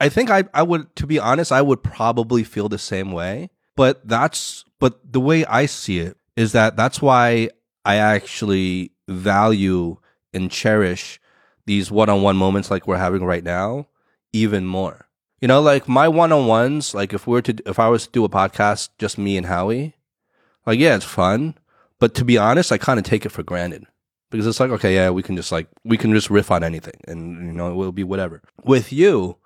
[0.00, 3.50] I think I, I would, to be honest, I would probably feel the same way.
[3.76, 7.50] But that's, but the way I see it is that that's why
[7.84, 9.96] I actually value
[10.32, 11.20] and cherish
[11.66, 13.86] these one on one moments like we're having right now
[14.32, 15.06] even more.
[15.40, 18.06] You know, like my one on ones, like if we were to, if I was
[18.06, 19.94] to do a podcast, just me and Howie,
[20.66, 21.56] like, yeah, it's fun.
[21.98, 23.86] But to be honest, I kind of take it for granted
[24.30, 27.00] because it's like, okay, yeah, we can just like, we can just riff on anything
[27.06, 28.42] and, you know, it will be whatever.
[28.64, 29.36] With you,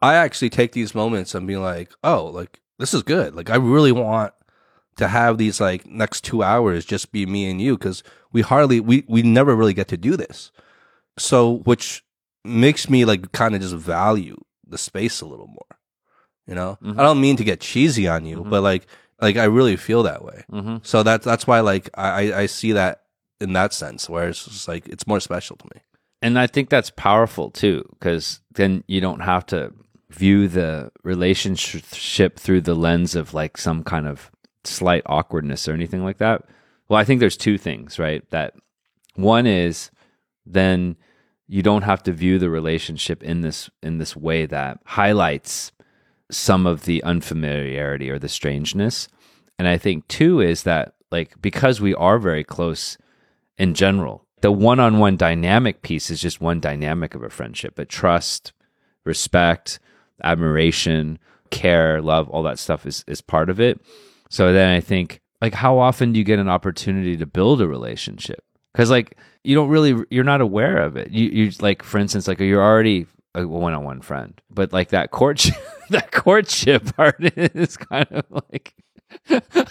[0.00, 3.34] I actually take these moments and be like, oh, like, this is good.
[3.34, 4.32] Like, I really want
[4.96, 8.80] to have these like next two hours just be me and you because we hardly,
[8.80, 10.50] we, we never really get to do this.
[11.18, 12.04] So, which
[12.48, 14.36] makes me like kind of just value
[14.66, 15.78] the space a little more.
[16.46, 16.98] You know, Mhm.
[16.98, 18.50] I don't mean to get cheesy on you, Mhm.
[18.50, 18.86] but like,
[19.20, 20.44] like I really feel that way.
[20.50, 20.76] Mm-hmm.
[20.82, 23.02] So that's that's why like I I- I see that
[23.40, 25.80] in that sense where it's just like it's more special to me.
[26.22, 29.72] And I think that's powerful too, because then you don't have to
[30.10, 34.30] view the relationship through the lens of like some kind of
[34.64, 36.42] slight awkwardness or anything like that.
[36.88, 38.28] Well, I think there's two things, right?
[38.30, 38.54] That
[39.14, 39.90] one is
[40.46, 40.96] then
[41.48, 45.72] you don't have to view the relationship in this in this way that highlights
[46.30, 49.08] some of the unfamiliarity or the strangeness.
[49.58, 52.98] And I think too is that like because we are very close
[53.56, 58.52] in general, the one-on-one dynamic piece is just one dynamic of a friendship, but trust,
[59.04, 59.80] respect,
[60.22, 61.18] admiration,
[61.50, 63.80] care, love, all that stuff is is part of it.
[64.28, 67.66] So then I think like how often do you get an opportunity to build a
[67.66, 68.44] relationship?
[68.78, 71.10] Cuz like you don't really you're not aware of it.
[71.10, 75.56] You you like for instance like you're already a one-on-one friend, but like that courtship
[75.90, 78.74] that courtship part is kind of like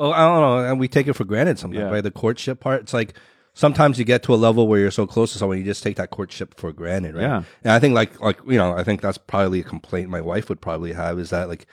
[0.00, 1.90] Oh, I don't know, and we take it for granted sometimes, Yeah.
[1.90, 2.02] right?
[2.04, 2.82] The courtship part.
[2.82, 3.14] It's like
[3.54, 5.96] sometimes you get to a level where you're so close to someone, you just take
[5.96, 7.22] that courtship for granted, right?
[7.22, 7.42] Yeah.
[7.64, 10.48] And I think like like you know, I think that's probably a complaint my wife
[10.50, 11.66] would probably have is that like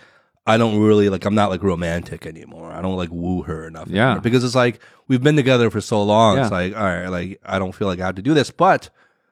[0.48, 1.26] I don't really like.
[1.26, 2.72] I'm not like romantic anymore.
[2.72, 3.88] I don't like woo her enough.
[3.88, 4.06] Yeah.
[4.06, 4.22] anymore.
[4.22, 6.38] because it's like we've been together for so long.
[6.38, 8.90] It's like all right, like I don't feel like I have to do this, but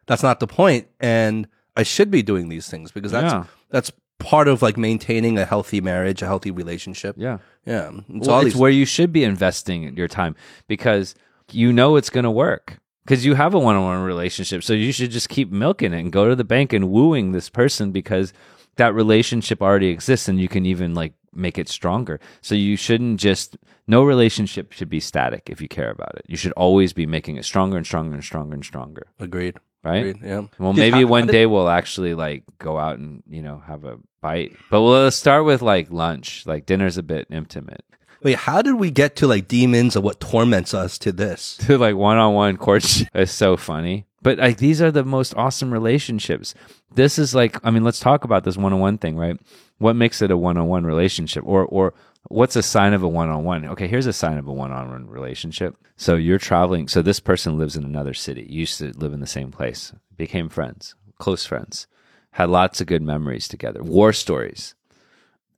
[0.08, 1.48] that's not the point, and
[1.78, 3.44] I should be doing these things because that's Yeah.
[3.70, 7.16] that's part of like maintaining a healthy marriage, a healthy relationship.
[7.18, 7.40] Yeah.
[7.66, 7.92] yeah.
[8.10, 10.36] It's Well, all it's where you should be investing your time
[10.68, 11.14] because
[11.52, 14.64] you know it's going to work because you have a one-on-one relationship.
[14.64, 17.50] So you should just keep milking it and go to the bank and wooing this
[17.50, 18.32] person because
[18.78, 22.20] that relationship already exists and you can even like make it stronger.
[22.42, 23.58] So you shouldn't just
[23.88, 26.26] no relationship should be static if you care about it.
[26.28, 29.58] You should always be making it stronger and stronger and stronger and stronger, agreed.
[29.84, 30.06] right?
[30.06, 30.20] Agreed.
[30.24, 30.44] Yeah.
[30.60, 33.62] Well, maybe how- one how did- day we'll actually like go out and you know
[33.68, 36.46] have a bite, but we'll start with like lunch.
[36.46, 37.84] Like dinner's a bit intimate.
[38.22, 41.58] Wait, how did we get to like demons of what torments us to this?
[41.58, 44.06] to like one-on-one courtship is so funny.
[44.24, 46.56] But like these are the most awesome relationships.
[46.96, 49.38] This is like I mean, let's talk about this one-on-one thing, right?
[49.78, 51.94] What makes it a one-on-one relationship or or
[52.30, 53.66] what's a sign of a one-on-one?
[53.66, 55.76] Okay, here's a sign of a one-on-one relationship.
[55.98, 58.48] So you're traveling, so this person lives in another city.
[58.50, 59.94] You used to live in the same place.
[60.16, 61.88] Became friends, close friends.
[62.32, 63.84] Had lots of good memories together.
[63.84, 64.74] War stories.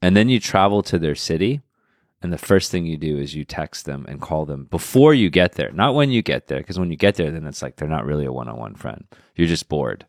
[0.02, 1.62] And then you travel to their city
[2.26, 5.30] and the first thing you do is you text them and call them before you
[5.30, 7.76] get there, not when you get there, because when you get there, then it's like
[7.76, 9.06] they're not really a one on one friend.
[9.36, 10.08] You're just bored.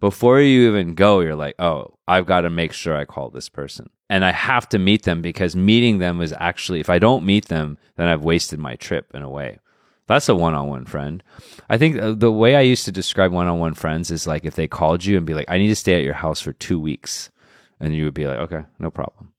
[0.00, 3.48] Before you even go, you're like, oh, I've got to make sure I call this
[3.48, 3.90] person.
[4.08, 7.46] And I have to meet them because meeting them is actually, if I don't meet
[7.46, 9.60] them, then I've wasted my trip in a way.
[10.08, 11.22] That's a one on one friend.
[11.68, 14.44] I think uh, the way I used to describe one on one friends is like
[14.44, 16.52] if they called you and be like, I need to stay at your house for
[16.52, 17.30] two weeks.
[17.78, 19.32] And you would be like, okay, no problem.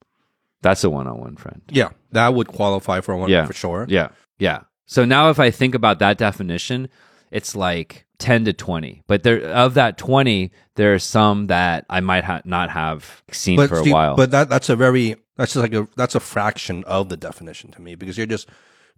[0.61, 1.61] That's a one on one friend.
[1.69, 3.45] Yeah, that would qualify for one Yeah.
[3.45, 3.85] for sure.
[3.89, 4.09] Yeah.
[4.39, 4.61] Yeah.
[4.85, 6.89] So now if I think about that definition,
[7.31, 9.03] it's like 10 to 20.
[9.07, 13.57] But there of that 20, there are some that I might ha- not have seen
[13.67, 14.15] for a see, while.
[14.15, 17.71] But that that's a very that's just like a that's a fraction of the definition
[17.71, 18.47] to me because you're just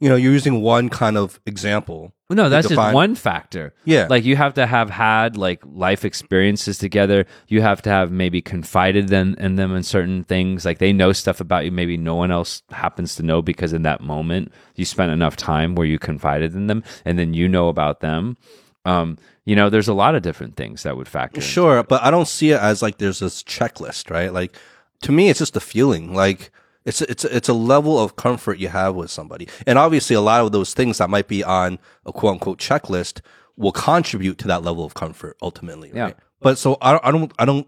[0.04, 2.14] you know you're using one kind of example.
[2.30, 3.74] no, that's define- just one factor.
[3.86, 4.08] Yeah.
[4.10, 7.26] Like you have to have had like life experiences together.
[7.48, 10.66] You have to have maybe confided them in them in certain things.
[10.66, 13.84] Like they know stuff about you maybe no one else happens to know because in
[13.84, 17.70] that moment you spent enough time where you confided in them and then you know
[17.70, 18.36] about them.
[18.84, 21.40] Um, you know, there's a lot of different things that would factor.
[21.40, 24.34] Sure, but I don't see it as like there's this checklist, right?
[24.34, 24.58] Like
[25.04, 26.14] to me, it's just a feeling.
[26.14, 26.52] Like
[26.86, 30.44] it's it's it's a level of comfort you have with somebody, and obviously a lot
[30.44, 33.22] of those things that might be on a quote unquote checklist
[33.56, 35.92] will contribute to that level of comfort ultimately.
[35.94, 36.04] Yeah.
[36.04, 36.18] Right?
[36.42, 37.68] But so I don't I don't I don't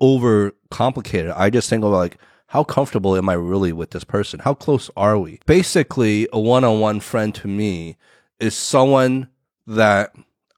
[0.00, 1.34] overcomplicate it.
[1.36, 4.40] I just think about like how comfortable am I really with this person?
[4.40, 5.38] How close are we?
[5.46, 7.96] Basically, a one-on-one friend to me
[8.40, 9.28] is someone
[9.66, 10.14] that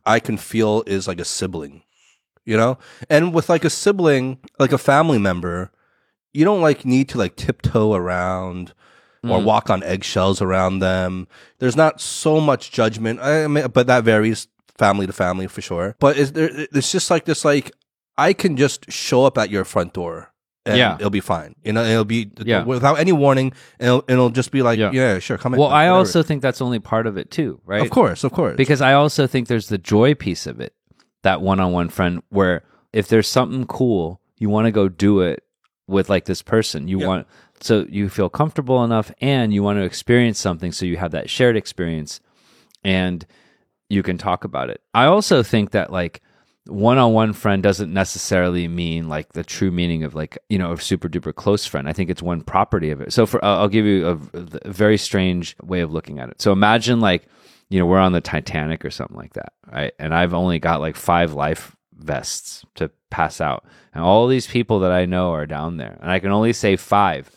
[0.07, 1.83] I can feel is like a sibling,
[2.45, 2.79] you know?
[3.09, 5.73] And with like a sibling, like a family member,
[6.33, 8.73] you don't like need to like tiptoe around
[9.23, 9.45] or mm.
[9.45, 11.29] walk on eggshells around them.
[11.59, 15.97] There's not so much judgment, I mean, but that varies family to family for sure.
[15.99, 17.73] But it's, there, it's just like this, like
[18.17, 20.33] I can just show up at your front door.
[20.67, 20.97] And Yeah.
[20.97, 21.55] it'll be fine.
[21.65, 22.65] You know, it'll be Yeah.
[22.65, 23.53] without any warning.
[23.79, 24.91] It'll, it'll just be like, Yeah.
[24.93, 25.61] yeah, sure, come in.
[25.61, 27.83] Well, I also think that's only part of it too, right?
[27.83, 30.75] of course, of course, because I also think there's the joy piece of it,
[31.23, 32.63] that one-on-one friend where
[32.93, 35.43] if there's something cool, you want to go do it
[35.91, 36.89] with like this person.
[36.89, 37.07] You Yeah.
[37.07, 37.27] want
[37.61, 41.29] so you feel comfortable enough and you want to experience something so you have that
[41.29, 42.21] shared experience
[42.83, 43.27] and
[43.91, 44.81] you can talk about it.
[44.95, 46.23] I also think that like
[46.67, 51.09] one-on-one friend doesn't necessarily mean like the true meaning of like you know a super
[51.09, 51.89] duper close friend.
[51.89, 53.13] I think it's one property of it.
[53.13, 54.13] So for I'll I'll give you a,
[54.67, 56.41] a very strange way of looking at it.
[56.41, 57.27] So imagine like
[57.69, 59.93] you know we're on the Titanic or something like that, right?
[59.99, 64.81] And I've only got like five life vests to pass out, and all these people
[64.81, 67.31] that I know are down there, and I can only say five.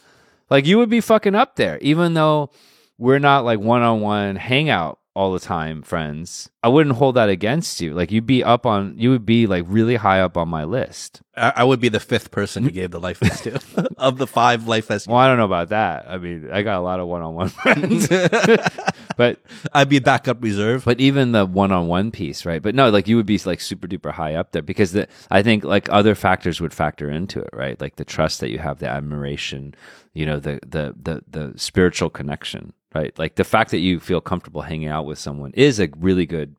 [0.49, 2.51] Like you would be fucking up there, even though
[2.97, 6.49] we're not like one on one hangout all the time, friends.
[6.63, 7.93] I wouldn't hold that against you.
[7.93, 11.21] Like you'd be up on, you would be like really high up on my list.
[11.35, 13.61] I, I would be the fifth person you gave the life vest to
[13.97, 15.07] of the five life vests.
[15.07, 16.05] Well, I don't know about that.
[16.07, 18.07] I mean, I got a lot of one on one friends,
[19.17, 19.39] but
[19.71, 20.85] I'd be backup reserve.
[20.85, 22.61] but even the one on one piece, right?
[22.61, 25.43] But no, like you would be like super duper high up there because the, I
[25.43, 27.79] think like other factors would factor into it, right?
[27.79, 29.75] Like the trust that you have, the admiration,
[30.13, 33.17] you know, the the the the spiritual connection, right?
[33.17, 36.55] Like the fact that you feel comfortable hanging out with someone is a really good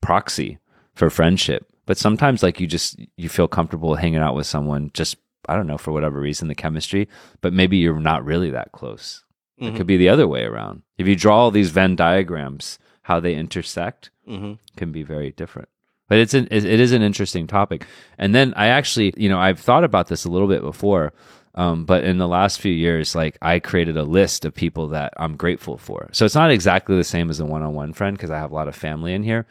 [0.00, 0.58] proxy
[0.94, 1.66] for friendship.
[1.86, 5.16] But sometimes like you just you feel comfortable hanging out with someone just
[5.48, 7.08] I don't know for whatever reason the chemistry,
[7.40, 9.24] but maybe you're not really that close.
[9.60, 10.82] It could be the other way around.
[10.98, 15.68] If you draw all these Venn diagrams, how they intersect hmm can be very different.
[16.08, 17.86] But it's an it is an interesting topic.
[18.18, 21.12] And then I actually, you know, I've thought about this a little bit before.
[21.58, 25.12] Um, but in the last few years, like I created a list of people that
[25.16, 26.08] I'm grateful for.
[26.12, 28.52] So it's not exactly the same as a one on one friend because I have
[28.52, 29.44] a lot of family in here.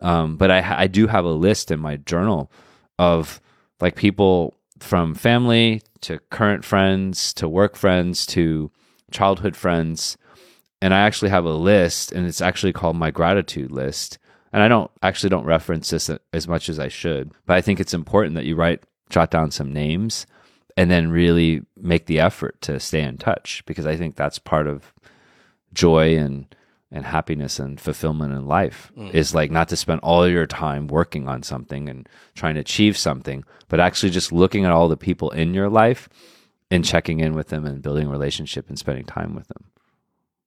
[0.00, 2.52] Um, but I, I do have a list in my journal
[2.96, 3.40] of
[3.80, 8.70] like people from family to current friends to work friends to
[9.10, 10.16] childhood friends.
[10.80, 14.18] And I actually have a list and it's actually called my gratitude list.
[14.52, 17.80] And I don't actually don't reference this as much as I should, but I think
[17.80, 20.24] it's important that you write, jot down some names
[20.78, 24.68] and then really make the effort to stay in touch because I think that's part
[24.68, 24.94] of
[25.74, 26.46] joy and
[26.92, 29.12] and happiness and fulfillment in life mm.
[29.12, 32.96] is like not to spend all your time working on something and trying to achieve
[32.96, 36.08] something, but actually just looking at all the people in your life
[36.70, 39.64] and checking in with them and building a relationship and spending time with them.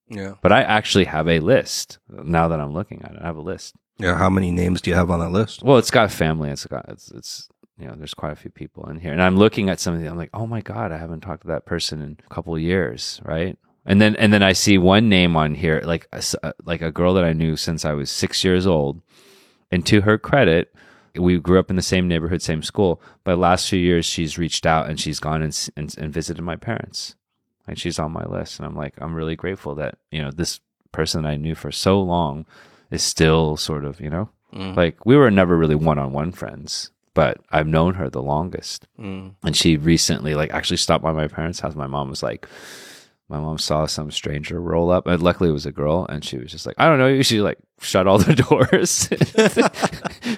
[0.09, 0.34] Yeah.
[0.41, 3.19] But I actually have a list now that I'm looking at it.
[3.21, 3.75] I have a list.
[3.99, 4.15] Yeah.
[4.15, 5.61] How many names do you have on that list?
[5.61, 6.49] Well, it's got family.
[6.49, 7.49] It's got, it's, it's,
[7.82, 9.11] you know, there's quite a few people in here.
[9.11, 11.41] And I'm looking at some of them, I'm like, oh my God, I haven't talked
[11.41, 13.57] to that person in a couple years, right?
[13.86, 16.91] And then and then I see one name on here, like a, uh, like a
[16.91, 19.01] girl that I knew since I was six years old.
[19.71, 20.73] And to her credit,
[21.15, 23.01] we grew up in the same neighborhood, same school.
[23.23, 26.55] But last few years, she's reached out and she's gone and, and, and visited my
[26.55, 27.15] parents,
[27.67, 28.59] and she's on my list.
[28.59, 30.59] And I'm like, I'm really grateful that you know this
[30.91, 32.45] person I knew for so long
[32.91, 34.75] is still sort of you know mm.
[34.75, 38.88] like we were never really one on one friends, but I've known her the longest.
[38.99, 39.36] Mm.
[39.43, 41.76] And she recently like actually stopped by my parents' house.
[41.76, 42.47] My mom was like
[43.32, 46.38] my mom saw some stranger roll up, and luckily it was a girl, and she
[46.38, 49.07] was just like, "I don't know you." She like shut all the doors.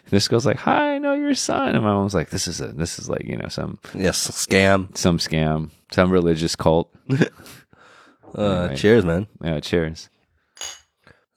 [0.12, 2.68] this girl's like, "Hi, I know your son," and my mom's like, "This is a
[2.68, 7.16] this is like you know some yes scam, some scam, some religious cult." uh,
[8.38, 8.76] anyway.
[8.76, 9.26] Cheers, man.
[9.44, 10.10] Yeah, cheers.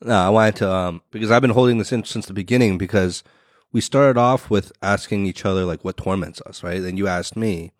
[0.02, 3.24] No, I wanted to um because I've been holding this in since the beginning because
[3.76, 6.80] we started off with asking each other like what torments us, right?
[6.80, 7.72] And you asked me.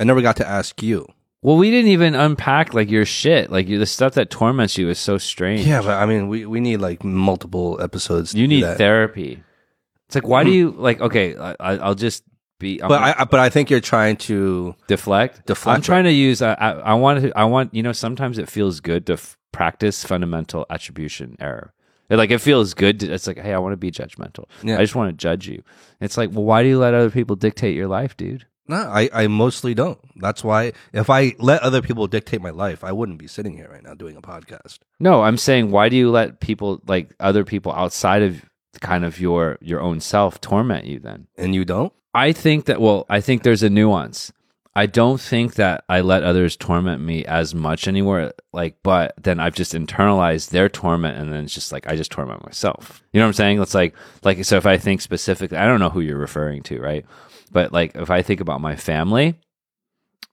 [0.00, 1.06] I never got to ask you.
[1.42, 3.52] Well, we didn't even unpack like your shit.
[3.52, 5.66] Like the stuff that torments you is so strange.
[5.66, 8.34] Yeah, but I mean, we, we need like multiple episodes.
[8.34, 9.42] You need therapy.
[10.06, 11.02] It's like, why do you like?
[11.02, 12.24] Okay, I, will just
[12.58, 12.82] be.
[12.82, 15.44] I'm but I but I think you're trying to deflect.
[15.44, 15.76] Deflect.
[15.76, 16.40] I'm trying to use.
[16.40, 17.38] I, I, I want to.
[17.38, 17.74] I want.
[17.74, 21.73] You know, sometimes it feels good to f- practice fundamental attribution error.
[22.10, 23.00] Like it feels good.
[23.00, 24.44] To, it's like, hey, I want to be judgmental.
[24.62, 24.76] Yeah.
[24.76, 25.62] I just want to judge you.
[26.00, 28.46] It's like, well, why do you let other people dictate your life, dude?
[28.66, 29.98] No, I, I mostly don't.
[30.16, 33.68] That's why if I let other people dictate my life, I wouldn't be sitting here
[33.70, 34.78] right now doing a podcast.
[34.98, 38.44] No, I'm saying why do you let people like other people outside of
[38.80, 41.26] kind of your your own self torment you then?
[41.36, 41.92] And you don't?
[42.14, 44.32] I think that well, I think there's a nuance.
[44.76, 48.32] I don't think that I let others torment me as much anymore.
[48.52, 52.10] Like, but then I've just internalized their torment, and then it's just like I just
[52.10, 53.02] torment myself.
[53.12, 53.62] You know what I'm saying?
[53.62, 53.94] It's like,
[54.24, 54.56] like so.
[54.56, 57.06] If I think specifically, I don't know who you're referring to, right?
[57.52, 59.38] But like if I think about my family,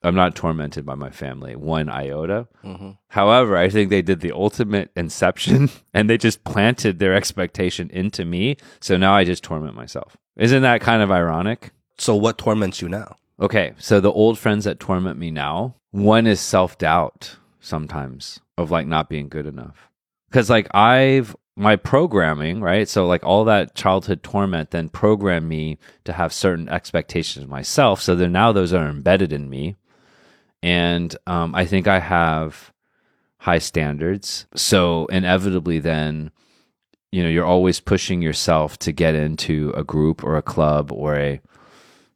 [0.04, 2.48] I'm not tormented by my family one iota.
[2.64, 2.92] Mm-hmm.
[3.10, 8.26] However, I think they did the ultimate inception and they just planted their expectation into
[8.26, 8.58] me.
[8.80, 10.18] So now I just torment myself.
[10.36, 11.72] Isn't that kind of ironic?
[12.00, 13.18] So what torments you now?
[13.42, 18.70] Okay, so the old friends that torment me now, one is self doubt sometimes of
[18.70, 19.90] like not being good enough.
[20.32, 22.88] Cause like I've my programming, right?
[22.88, 28.02] So like all that childhood torment then programmed me to have certain expectations of myself.
[28.02, 29.76] So then now those are embedded in me.
[30.64, 32.72] And um, I think I have
[33.38, 34.46] high standards.
[34.56, 36.32] So inevitably then,
[37.12, 41.16] you know, you're always pushing yourself to get into a group or a club or
[41.18, 41.42] a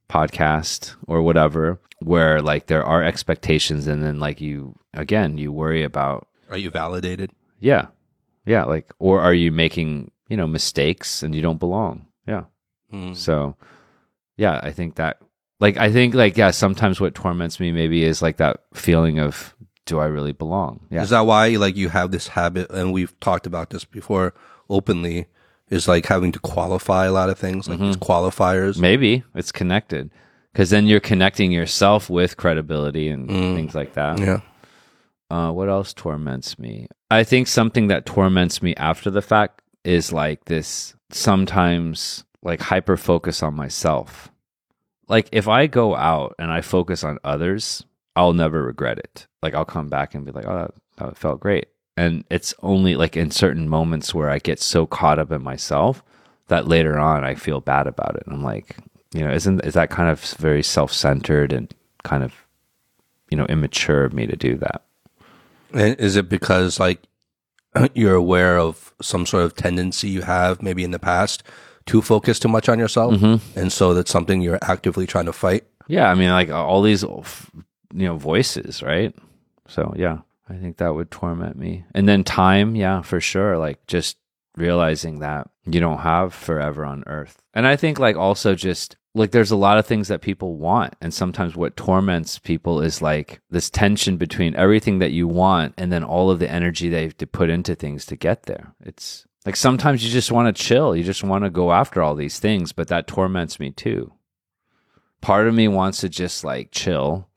[0.09, 5.83] podcast or whatever where like there are expectations and then like you again you worry
[5.83, 7.87] about are you validated yeah
[8.45, 12.05] yeah, like or are you making, you know, mistakes and you don't belong?
[12.27, 12.43] Yeah.
[12.93, 13.15] Mm.
[13.15, 13.55] So,
[14.37, 15.17] yeah, I think that
[15.59, 19.55] like I think like yeah, sometimes what torments me maybe is like that feeling of
[19.85, 20.87] do I really belong?
[20.89, 21.01] Yeah.
[21.01, 24.33] Is that why like you have this habit and we've talked about this before
[24.69, 25.27] openly
[25.69, 27.87] is like having to qualify a lot of things like mm-hmm.
[27.87, 28.77] these qualifiers?
[28.77, 30.11] Maybe it's connected
[30.53, 33.55] because then you're connecting yourself with credibility and mm.
[33.55, 34.19] things like that.
[34.19, 34.39] Yeah.
[35.29, 36.87] Uh, what else torments me?
[37.11, 42.95] I think something that torments me after the fact is like this sometimes like hyper
[42.95, 44.31] focus on myself.
[45.07, 47.85] Like if I go out and I focus on others,
[48.15, 49.27] I'll never regret it.
[49.41, 51.67] Like I'll come back and be like, oh, that, that felt great.
[51.97, 56.03] And it's only like in certain moments where I get so caught up in myself
[56.47, 58.23] that later on I feel bad about it.
[58.25, 58.75] And I'm like,
[59.13, 61.73] you know, isn't is that kind of very self centered and
[62.03, 62.33] kind of,
[63.29, 64.83] you know, immature of me to do that?
[65.73, 67.01] And is it because like
[67.93, 71.43] you're aware of some sort of tendency you have maybe in the past
[71.87, 73.59] to focus too much on yourself, mm-hmm.
[73.59, 75.65] and so that's something you're actively trying to fight?
[75.87, 77.27] Yeah, I mean, like all these you
[77.93, 79.15] know voices, right?
[79.67, 80.19] So yeah,
[80.49, 81.85] I think that would torment me.
[81.93, 83.57] And then time, yeah, for sure.
[83.57, 84.17] Like just
[84.55, 87.41] realizing that you don't have forever on earth.
[87.53, 90.93] And I think like also just like there's a lot of things that people want
[91.01, 95.91] and sometimes what torments people is like this tension between everything that you want and
[95.91, 98.73] then all of the energy they have to put into things to get there.
[98.81, 102.15] It's like sometimes you just want to chill, you just want to go after all
[102.15, 104.11] these things, but that torments me too.
[105.21, 107.29] Part of me wants to just like chill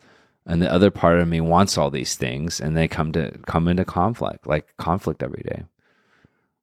[0.49, 3.68] and the other part of me wants all these things and they come to come
[3.68, 5.64] into conflict, like conflict every day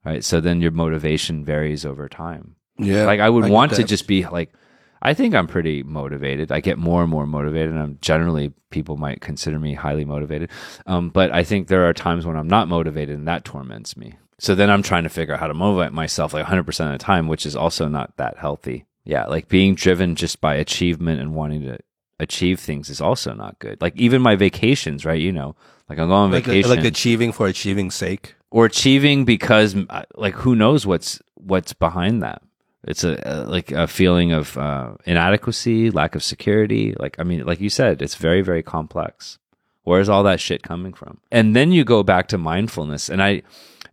[0.06, 0.24] right?
[0.24, 2.56] So then your motivation varies over time.
[2.78, 3.06] Yeah.
[3.06, 4.54] Like I would get want to just be like,
[5.02, 6.52] I think I'm pretty motivated.
[6.52, 10.50] I get more and more motivated, and I'm generally people might consider me highly motivated.
[10.86, 14.16] Um, but I think there are times when I'm not motivated, and that torments me.
[14.40, 17.00] So then I'm trying to figure out how to motivate myself like 100 percent of
[17.00, 18.86] the time, which is also not that healthy.
[19.04, 21.78] Yeah, like being driven just by achievement and wanting to
[22.20, 23.82] achieve things is also not good.
[23.82, 25.20] Like even my vacations, right?
[25.20, 25.56] You know,
[25.90, 28.36] like I'm going on like, vacation like achieving for achieving's sake.
[28.52, 29.76] or achieving because
[30.16, 32.42] like who knows what's what's behind that
[32.88, 37.46] it's a, a like a feeling of uh, inadequacy lack of security like i mean
[37.46, 39.38] like you said it's very very complex
[39.84, 43.42] where's all that shit coming from and then you go back to mindfulness and i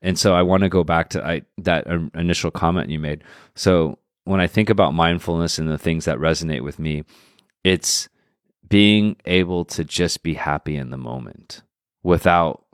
[0.00, 3.24] and so i want to go back to I, that um, initial comment you made
[3.54, 7.04] so when i think about mindfulness and the things that resonate with me
[7.64, 8.08] it's
[8.72, 11.62] being able to just be happy in the moment
[12.02, 12.64] without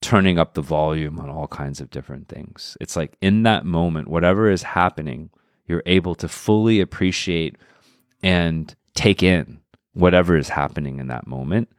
[0.00, 2.76] turning up the volume on all kinds of different things.
[2.80, 5.30] It's like in that moment, whatever is happening,
[5.66, 7.56] you're able to fully appreciate
[8.22, 9.58] and take in
[9.94, 11.70] whatever is happening in that moment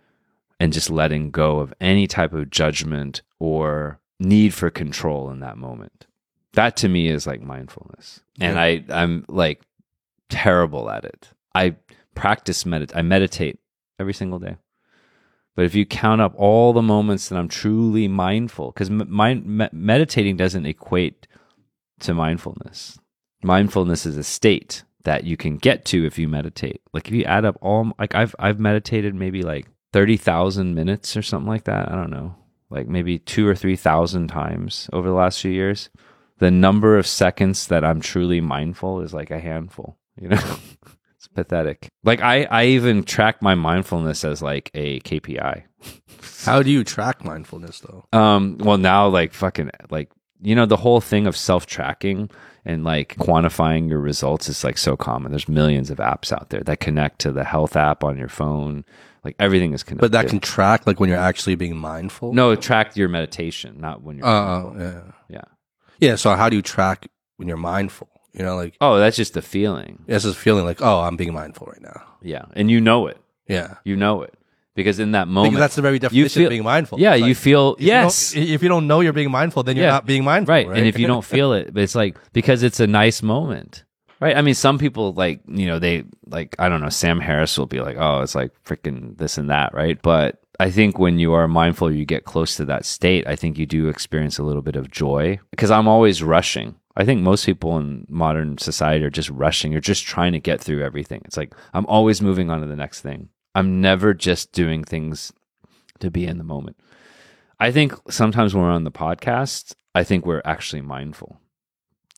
[0.60, 5.58] and just letting go of any type of judgment or need for control in that
[5.58, 6.06] moment.
[6.52, 8.20] That to me is like mindfulness.
[8.42, 8.62] And Yeah.
[8.62, 9.62] I I'm like
[10.28, 11.30] terrible at it.
[11.56, 11.78] I
[12.18, 13.60] practice medit I meditate
[14.00, 14.58] every single day.
[15.56, 20.38] But if you count up all the moments that I'm truly mindful, because me- meditating
[20.38, 21.28] doesn't equate
[22.02, 23.00] to mindfulness.
[23.44, 26.82] Mindfulness is a state that you can get to if you meditate.
[26.92, 31.16] Like if you add up all, like I've I've meditated maybe like thirty thousand minutes
[31.16, 31.92] or something like that.
[31.92, 32.36] I don't know,
[32.70, 35.90] like maybe two or three thousand times over the last few years.
[36.40, 39.98] The number of seconds that I'm truly mindful is like a handful.
[40.20, 40.58] You know.
[41.38, 41.90] Pathetic.
[42.04, 45.66] Like I, I even track my mindfulness as like a KPI.
[46.46, 48.06] How do you track mindfulness though?
[48.12, 50.10] Um, well now like fucking like
[50.42, 52.32] you know the whole thing of self tracking
[52.66, 55.32] and like quantifying your results is like so common.
[55.32, 58.84] There's millions of apps out there that connect to the health app on your phone.
[59.24, 60.02] Like everything is connected.
[60.02, 62.34] But that can track like when you're actually being mindful.
[62.34, 64.26] no track your meditation, not when you're.
[64.26, 65.02] Oh, yeah.
[65.30, 65.42] yeah.
[66.00, 66.16] Yeah.
[66.16, 68.10] So how do you track when you're mindful?
[68.38, 70.04] You know, like Oh, that's just the feeling.
[70.08, 72.04] it's just feeling like, oh, I'm being mindful right now.
[72.22, 73.18] Yeah, and you know it.
[73.48, 73.76] Yeah.
[73.84, 74.34] You know it
[74.76, 77.00] because in that moment, Because that's the very definition feel- of being mindful.
[77.00, 78.34] yeah, It's you feel if you yes.
[78.34, 79.92] don't- if you don't know you're being mindful, then you're Yeah.
[79.94, 80.54] not being mindful.
[80.54, 80.68] right.
[80.68, 80.78] Right.
[80.78, 83.84] and if you don't feel it but it's like because it's a nice moment
[84.20, 87.58] right i mean some people like you know they like i don't know sam harris
[87.58, 91.20] will be like oh it's like freaking this and that right but i think when
[91.20, 94.44] you are mindful you get close to that state i think you do experience a
[94.44, 99.06] little bit of joy because i'm always rushing i think most people in modern society
[99.06, 102.50] are just rushing you're just trying to get through everything it's like i'm always moving
[102.50, 105.32] on to the next thing i'm never just doing things
[106.00, 106.76] to be in the moment
[107.60, 111.42] I think sometimes when we're on the podcast, I think we're actually mindful.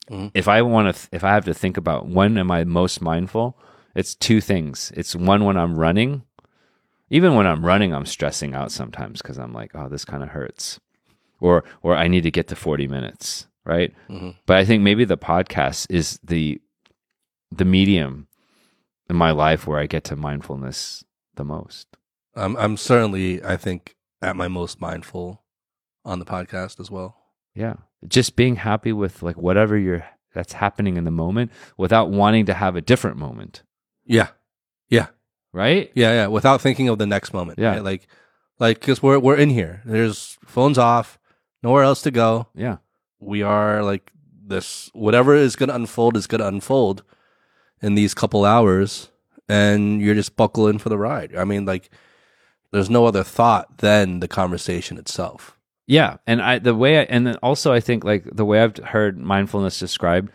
[0.10, 0.32] Mhm.
[0.34, 3.58] If I want to, if I have to think about when am I most mindful,
[3.96, 4.92] it's two things.
[4.98, 6.24] It's one when I'm running.
[7.10, 10.30] Even when I'm running, I'm stressing out sometimes because I'm like, oh, this kind of
[10.30, 10.80] hurts,
[11.40, 13.94] or or I need to get to 40 minutes, right?
[14.10, 14.36] Mhm.
[14.46, 16.62] But I think maybe the podcast is the
[17.52, 18.28] the medium
[19.10, 21.04] in my life where I get to mindfulness
[21.36, 21.88] the most.
[22.36, 25.44] I'm, I'm certainly, I think, at my most mindful
[26.06, 27.18] on the podcast as well.
[27.56, 27.74] Yeah.
[28.08, 32.54] Just being happy with like whatever you're that's happening in the moment without wanting to
[32.54, 33.64] have a different moment.
[34.06, 34.28] Yeah.
[34.90, 35.08] Yeah.
[35.52, 35.92] Right?
[35.96, 36.12] Yeah.
[36.14, 36.28] Yeah.
[36.28, 37.58] Without thinking of the next moment.
[37.58, 37.72] Yeah.
[37.72, 37.84] right?
[37.84, 38.08] Like,
[38.60, 39.82] like, cause we're, we're in here.
[39.86, 41.18] There's phones off,
[41.64, 42.48] nowhere else to go.
[42.54, 42.78] Yeah.
[43.20, 44.12] We are like
[44.46, 47.04] this whatever is going to unfold is going to unfold
[47.82, 49.10] in these couple hours
[49.48, 51.90] and you're just buckle in for the ride i mean like
[52.72, 55.56] there's no other thought than the conversation itself
[55.88, 56.18] Yeah.
[56.28, 59.18] And I the way I, and then also I think like the way I've heard
[59.18, 60.32] mindfulness described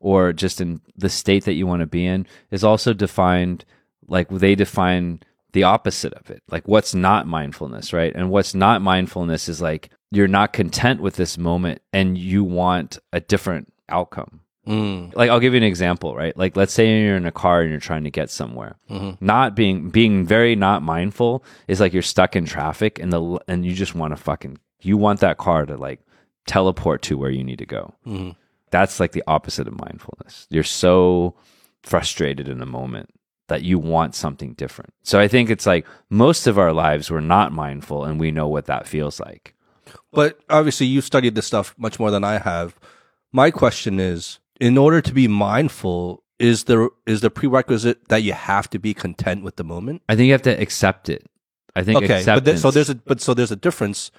[0.00, 3.64] or just in the state that you want to be in is also defined
[4.08, 5.20] like they define
[5.52, 6.42] the opposite of it.
[6.50, 8.12] Like what's not mindfulness, right?
[8.16, 12.98] And what's not mindfulness is like you're not content with this moment and you want
[13.12, 14.40] a different outcome.
[14.66, 15.14] Mm.
[15.14, 16.36] Like I'll give you an example, right?
[16.36, 18.76] Like let's say you're in a car and you're trying to get somewhere.
[19.20, 23.64] Not being being very not mindful is like you're stuck in traffic and the and
[23.64, 26.00] you just want to fucking you want that car to like
[26.46, 27.94] teleport to where you need to go.
[28.06, 28.34] Mhm.
[28.70, 30.48] That's like the opposite of mindfulness.
[30.50, 31.36] You're so
[31.84, 33.10] frustrated in the moment
[33.48, 34.92] that you want something different.
[35.04, 38.48] So I think it's like most of our lives we're not mindful and we know
[38.48, 39.54] what that feels like.
[40.12, 42.78] But obviously, you studied this stuff much more than I have.
[43.32, 48.32] My question is: in order to be mindful, is there is the prerequisite that you
[48.32, 50.02] have to be content with the moment?
[50.08, 51.26] I think you have to accept it.
[51.74, 54.10] I think Okay, but th- so there's a but so there's a difference.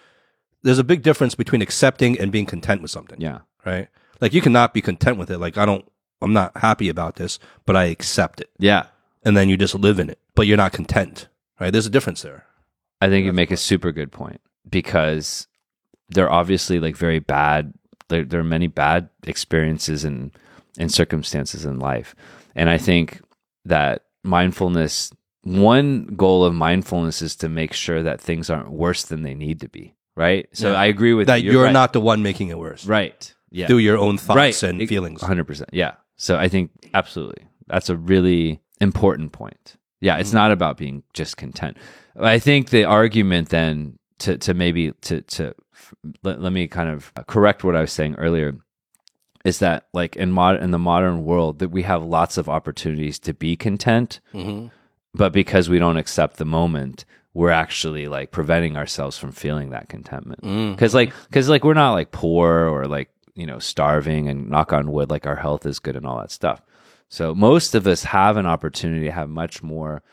[0.63, 3.20] There's a big difference between accepting and being content with something.
[3.22, 3.39] yeah.
[3.65, 3.88] Right.
[4.22, 5.38] Like you cannot be content with it.
[5.39, 5.86] Like I don't.
[6.22, 8.88] I'm not happy about this, but I accept it, Yeah.
[9.24, 10.18] and then you just live in it.
[10.34, 11.28] But you're not content.
[11.59, 11.72] Right.
[11.72, 12.45] There's a difference there.
[13.01, 15.47] I think you make a super good point because
[16.10, 17.74] there are obviously like very bad.
[18.10, 20.32] There, there are many bad experiences and
[20.80, 22.16] and circumstances in life,
[22.55, 23.22] and I think
[23.66, 25.12] that mindfulness.
[25.43, 29.62] One goal of mindfulness is to make sure that things aren't worse than they need
[29.62, 29.95] to be.
[30.14, 30.49] Right.
[30.51, 30.80] So Yeah.
[30.80, 31.53] I agree with That you.
[31.53, 31.72] you're, right.
[31.72, 32.86] not the one making it worse.
[32.86, 33.34] right.
[33.49, 33.68] Yeah.
[33.68, 34.64] Through your own thoughts right.
[34.64, 35.22] and Ex- feelings.
[35.22, 35.68] 100%.
[35.72, 35.93] Yeah.
[36.18, 37.47] So I think absolutely.
[37.68, 39.78] That's a really important point.
[40.01, 40.34] Yeah, it's mm.
[40.34, 41.78] not about being just content.
[42.20, 45.55] I think the argument then to to maybe to to
[46.24, 48.56] let, let me kind of correct what I was saying earlier
[49.46, 53.20] is that like in mod in the modern world that we have lots of opportunities
[53.20, 54.68] to be content, hmm
[55.14, 59.90] but because we don't accept the moment, we're actually like preventing ourselves from feeling that
[59.90, 60.72] contentment Mm.
[60.76, 64.74] because like because like we're not like poor or like you know starving and knock
[64.74, 66.62] on wood like our health is good and all that stuff
[67.10, 70.04] so most of us have an opportunity to have much more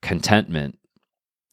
[0.00, 0.78] contentment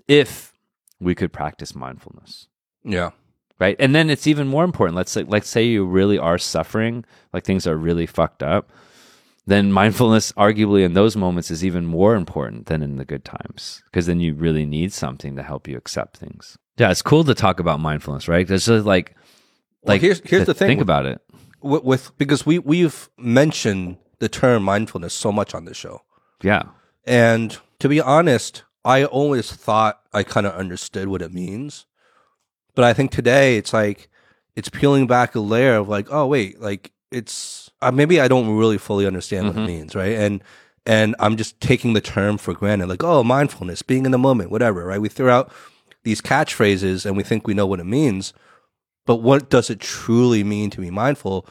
[0.07, 0.53] if
[0.99, 2.47] we could practice mindfulness
[2.83, 3.11] Yeah.
[3.59, 3.75] Right?
[3.79, 4.95] And then it's even more important.
[4.95, 8.69] Let's say let's say you really are suffering like things are really fucked up
[9.47, 13.83] then mindfulness arguably in those moments is even more important than in the good times
[13.85, 16.57] because then you really need something to help you accept things.
[16.77, 18.49] Yeah it's cool to talk about mindfulness right?
[18.49, 19.15] It's just like
[19.83, 20.67] Well, like here's here's the thing.
[20.67, 21.21] think about it.
[21.61, 26.01] with, with because we we've mentioned the term mindfulness so much on this show,
[26.41, 26.63] yeah.
[27.05, 31.85] And to be honest, I always thought I kind of understood what it means,
[32.75, 34.09] but I think today it's like
[34.55, 38.57] it's peeling back a layer of like, oh wait, like it's uh, maybe I don't
[38.57, 40.13] really fully understand what it means, right?
[40.13, 40.43] And
[40.85, 44.51] and I'm just taking the term for granted, like oh mindfulness, being in the moment,
[44.51, 45.01] whatever, right?
[45.01, 45.51] We throw out
[46.03, 48.33] these catchphrases and we think we know what it means,
[49.05, 51.47] but what does it truly mean to be mindful?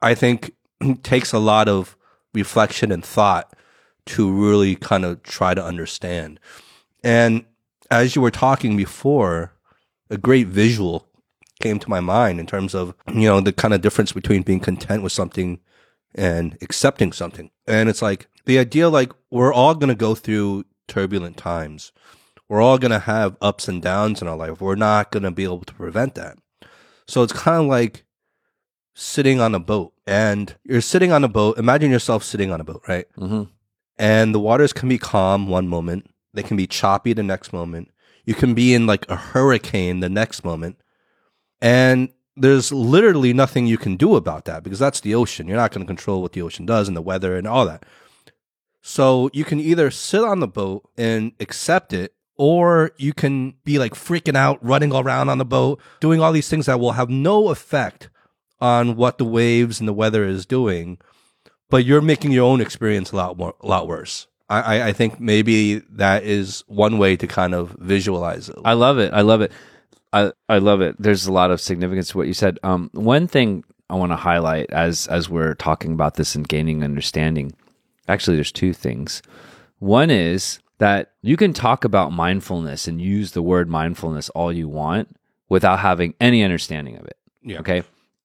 [0.00, 0.52] I think
[1.02, 1.96] takes a lot of
[2.34, 3.54] reflection and thought
[4.04, 6.40] to really kind of try to understand.
[7.04, 7.44] And
[7.90, 9.51] as you were talking before,
[10.12, 11.08] a great visual
[11.60, 14.60] came to my mind in terms of, you know, the kind of difference between being
[14.60, 15.58] content with something
[16.14, 17.50] and accepting something.
[17.66, 21.92] And it's like the idea like we're all going to go through turbulent times.
[22.48, 24.60] We're all going to have ups and downs in our life.
[24.60, 26.36] We're not going to be able to prevent that.
[27.06, 28.04] So it's kind of like
[28.94, 31.58] sitting on a boat and you're sitting on a boat.
[31.58, 33.06] Imagine yourself sitting on a boat, right?
[33.16, 33.44] mm-hmm.
[33.96, 37.90] and the waters can be calm one moment they can be choppy the next moment
[38.24, 40.80] you can be in like a hurricane the next moment.
[41.60, 45.46] And there's literally nothing you can do about that because that's the ocean.
[45.46, 47.84] You're not going to control what the ocean does and the weather and all that.
[48.80, 53.78] So you can either sit on the boat and accept it or you can be
[53.78, 57.10] like freaking out running around on the boat doing all these things that will have
[57.10, 58.08] no effect
[58.60, 60.98] on what the waves and the weather is doing
[61.72, 64.26] but you're making your own experience a lot more, a lot worse.
[64.60, 68.56] I, I, think maybe that is one way to kind of visualize it.
[68.64, 69.12] I love it.
[69.12, 69.52] I love it.
[70.12, 70.96] I, I love it.
[70.98, 72.58] There's a lot of significance to what you said.
[72.62, 76.84] Um, one thing I want to highlight as as we're talking about this and gaining
[76.84, 77.52] understanding,
[78.08, 79.22] actually, there's two things.
[79.78, 84.68] One is that you can talk about mindfulness and use the word mindfulness all you
[84.68, 85.16] want
[85.48, 87.16] without having any understanding of it.
[87.42, 87.60] Yeah.
[87.60, 87.82] Okay.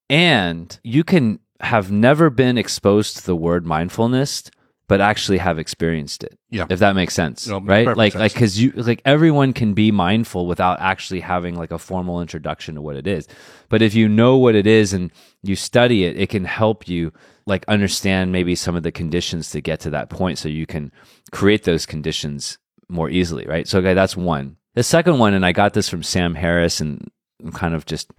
[0.09, 4.49] And you can have never been exposed to the word mindfulness,
[4.87, 6.39] but actually have experienced it.
[6.49, 6.65] Yeah.
[6.69, 7.47] If that makes sense.
[7.47, 7.85] No, right?
[7.95, 8.21] Like, sense.
[8.21, 12.75] like, cause you, like everyone can be mindful without actually having like a formal introduction
[12.75, 13.27] to what it is.
[13.67, 15.11] But if you know what it is and
[15.43, 17.11] you study it, it can help you
[17.45, 20.91] like understand maybe some of the conditions to get to that point so you can
[21.31, 22.57] create those conditions
[22.87, 23.45] more easily.
[23.45, 23.67] Right.
[23.67, 24.55] So, okay, that's one.
[24.75, 27.11] The second one, and I got this from Sam Harris and
[27.43, 28.11] I'm kind of just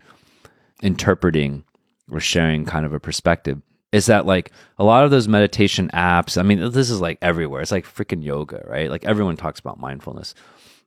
[0.83, 1.65] interpreting
[2.11, 3.63] or sharing kind of a perspective
[3.93, 7.63] is that like a lot of those meditation apps i mean this is like everywhere.
[7.63, 8.91] It's like freaking yoga right?
[8.91, 10.35] Like everyone talks about mindfulness.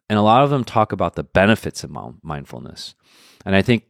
[0.09, 2.95] And a lot of them talk about the benefits of mindfulness.
[3.45, 3.83] And i think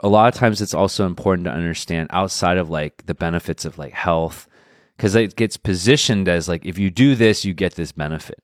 [0.00, 3.78] a lot of times it's also important to understand outside of like the benefits of
[3.78, 4.46] like health
[4.96, 8.42] because it gets positioned as like if you do this you get this benefit.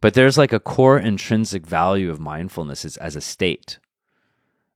[0.00, 3.78] But there's like a core intrinsic value of mindfulness as a state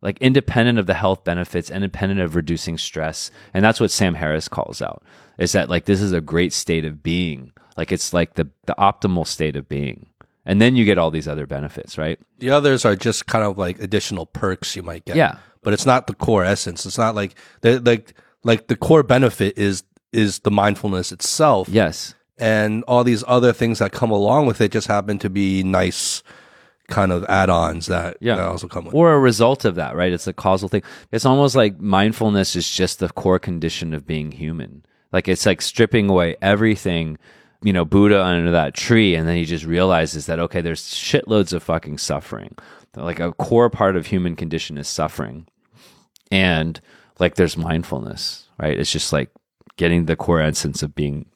[0.02, 4.48] like independent of the health benefits independent of reducing stress and that's what sam harris
[4.48, 5.02] calls out
[5.38, 8.74] is that like this is a great state of being like it's like the the
[8.78, 10.06] optimal state of being
[10.44, 13.56] and then you get all these other benefits right The others are just kind of
[13.56, 15.16] like additional perks you might get.
[15.16, 15.36] Yeah.
[15.62, 16.84] But it's not the core essence.
[16.84, 21.68] It's not like the like like the core benefit is is the mindfulness itself.
[21.68, 25.62] yes And all these other things that come along with it just happen to be
[25.62, 26.24] nice
[26.92, 28.36] kind of add-ons that, Yeah.
[28.36, 28.94] that also come with.
[28.94, 30.12] or a result of that, right?
[30.12, 30.82] It's a causal thing.
[31.10, 34.84] It's almost like mindfulness is just the core condition of being human.
[35.12, 37.18] Like it's like stripping away everything,
[37.62, 41.52] you know, Buddha under that tree, and then he just realizes that okay, there's shitloads
[41.52, 42.56] of fucking suffering.
[42.96, 45.46] Like a core part of human condition is suffering,
[46.30, 46.80] and
[47.18, 48.78] like there's mindfulness, right?
[48.78, 49.30] It's just like
[49.76, 51.26] getting the core essence of being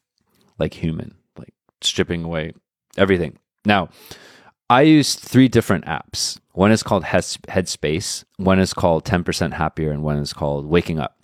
[0.58, 2.52] like human, like stripping away
[2.96, 3.38] everything.
[3.64, 3.88] Now,
[4.68, 6.40] I use three different apps.
[6.52, 11.16] One is called Headspace, one is called 10% Happier, and one is called Waking Up.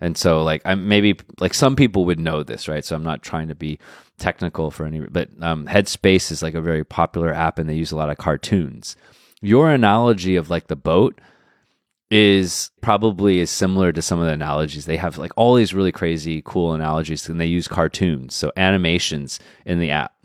[0.00, 2.84] And so, like, I'm maybe like some people would know this, right?
[2.84, 3.78] So I'm not trying to be
[4.18, 7.92] technical for any, but um, Headspace is like a very popular app, and they use
[7.92, 8.96] a lot of cartoons.
[9.40, 11.18] Your analogy of like the boat
[12.10, 14.84] is probably is similar to some of the analogies.
[14.84, 19.40] They have like all these really crazy, cool analogies, and they use cartoons, so animations
[19.64, 20.15] in the app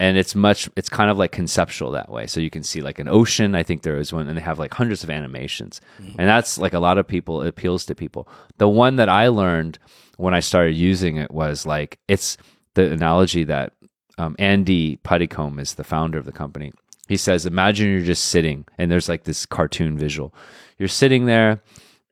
[0.00, 2.26] and it's much it's kind of like conceptual that way.
[2.26, 4.58] So you can see like an ocean i think there is one and they have
[4.58, 5.80] like hundreds of animations.
[6.18, 8.28] And that's like a lot of people it appeals to people.
[8.58, 9.78] The one that i learned
[10.16, 12.36] when i started using it was like it's
[12.74, 13.72] the analogy that
[14.18, 16.72] um, andy puddicombe is the founder of the company.
[17.08, 20.34] He says imagine you're just sitting and there's like this cartoon visual.
[20.78, 21.62] You're sitting there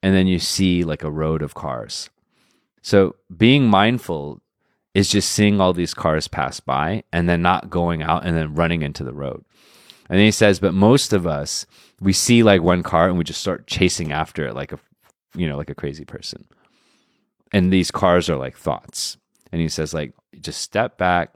[0.03, 2.11] and then you see like a road of cars.
[2.83, 4.42] So being mindful
[4.95, 8.55] is just seeing all these cars pass by and then not going out and then
[8.55, 9.45] running into the road.
[10.09, 11.65] And then he says, but most of us,
[12.01, 14.79] we see like one car and we just start chasing after it like a,
[15.35, 16.47] you know, like a crazy person.
[17.53, 19.17] And these cars are like thoughts.
[19.51, 21.35] And he says, like, just step back.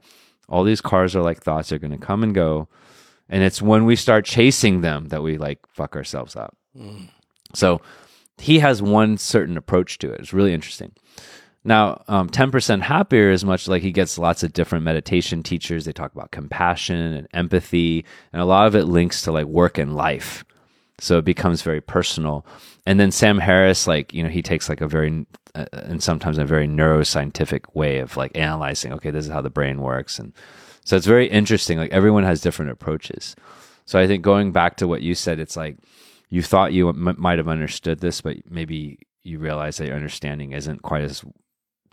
[0.49, 1.69] All these cars are like thoughts.
[1.69, 2.67] They're going to come and go.
[3.29, 6.55] And it's when we start chasing them that we like fuck ourselves up.
[6.75, 7.09] Mm.
[7.53, 7.81] So
[8.37, 10.19] he has one certain approach to it.
[10.19, 10.93] It's really interesting.
[11.67, 15.83] Now, um, 10% happier is much like he gets lots of different meditation teachers.
[15.83, 19.77] They talk about compassion and empathy, and a lot of it links to like work
[19.77, 20.45] and life.
[21.01, 22.45] So it becomes very personal.
[22.85, 26.37] And then Sam Harris, like, you know, he takes like a very, uh, and sometimes
[26.37, 30.19] a very neuroscientific way of like analyzing, okay, this is how the brain works.
[30.19, 30.31] And
[30.85, 31.77] so it's very interesting.
[31.77, 33.35] Like everyone has different approaches.
[33.83, 35.75] So I think going back to what you said, it's like
[36.29, 40.53] you thought you m- might have understood this, but maybe you realize that your understanding
[40.53, 41.25] isn't quite as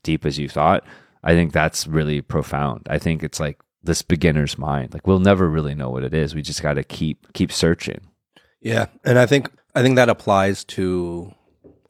[0.04, 0.84] deep as you thought.
[1.24, 2.86] I think that's really profound.
[2.88, 4.94] I think it's like this beginner's mind.
[4.94, 6.34] Like we'll never really know what it is.
[6.34, 8.00] We just got to keep keep searching.
[8.60, 11.34] Yeah, and I think I think that applies to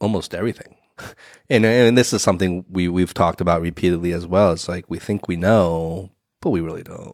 [0.01, 0.75] almost everything.
[1.47, 4.53] And and this is something we we've talked about repeatedly as well.
[4.53, 6.09] It's like we think we know,
[6.41, 7.13] but we really don't.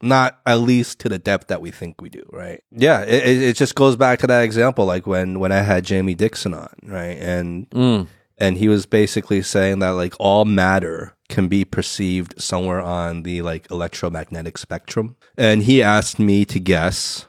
[0.00, 2.62] Not at least to the depth that we think we do, right?
[2.70, 6.14] Yeah, it, it just goes back to that example, like when when I had Jamie
[6.14, 7.18] Dixon on, right?
[7.18, 8.06] And Mm.
[8.42, 13.40] And he was basically saying that like all matter can be perceived somewhere on the
[13.40, 15.14] like electromagnetic spectrum.
[15.38, 17.26] And he asked me to guess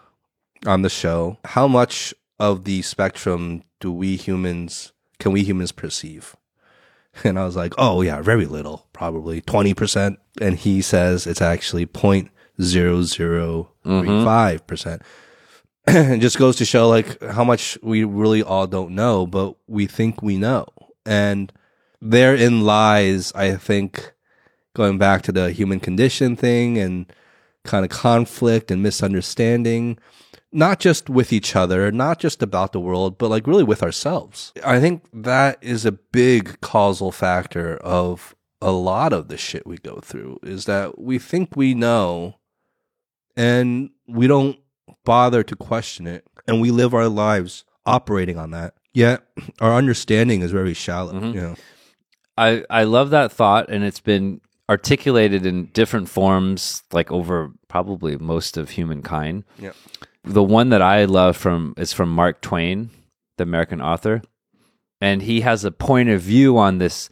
[0.66, 6.36] on the show how much of the spectrum do we humans can we humans perceive?
[7.24, 11.86] And I was like, "Oh yeah, very little, probably 20%." And he says it's actually
[11.86, 13.70] 0.0035%.
[13.86, 15.04] Mm-hmm.
[16.14, 19.86] it just goes to show like how much we really all don't know, but we
[19.86, 20.66] think we know.
[21.06, 21.52] And
[22.02, 24.14] therein lies, I think,
[24.74, 27.12] going back to the human condition thing and
[27.64, 29.98] kind of conflict and misunderstanding,
[30.52, 34.54] not just with each other, not just about the world, but like really with ourselves.
[34.66, 39.78] I think that is a big causal factor of a lot of the shit we
[39.78, 42.36] go through is that we think we know
[43.36, 44.58] and we don't
[45.04, 49.24] bother to question it and we live our lives operating on that yet
[49.60, 51.56] our understanding is very shallow you know
[52.38, 58.18] I I love that thought, and it's been articulated in different forms, like over probably
[58.18, 59.44] most of humankind.
[59.60, 59.76] Yep.
[60.24, 62.90] The one that I love from is from Mark Twain,
[63.38, 64.22] the American author,
[65.02, 67.10] and he has a point of view on this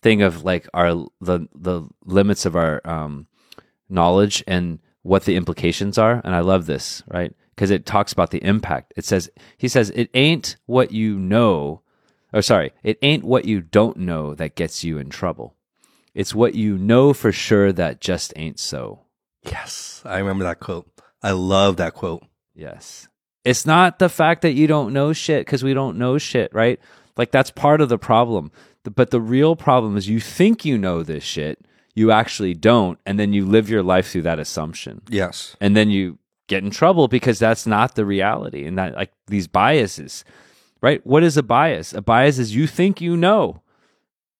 [0.00, 3.26] thing of like our the the limits of our um,
[3.88, 6.20] knowledge and what the implications are.
[6.24, 7.32] And I love this, right?
[7.54, 8.92] Because it talks about the impact.
[8.96, 11.82] It says he says it ain't what you know
[12.34, 12.72] Oh, sorry.
[12.82, 15.54] It ain't what you don't know that gets you in trouble.
[16.14, 19.04] It's what you know for sure that just ain't so.
[19.44, 20.88] Yes, I remember that quote.
[21.22, 22.24] I love that quote.
[22.54, 23.08] Yes.
[23.44, 26.80] It's not the fact that you don't know shit because we don't know shit, right?
[27.16, 28.50] Like that's part of the problem.
[28.82, 31.64] But the real problem is you think you know this shit,
[31.94, 35.02] you actually don't, and then you live your life through that assumption.
[35.08, 35.56] Yes.
[35.60, 36.18] And then you
[36.48, 38.64] get in trouble because that's not the reality.
[38.66, 40.24] And that like these biases,
[40.80, 41.04] right?
[41.06, 41.92] What is a bias?
[41.92, 43.62] A bias is you think you know,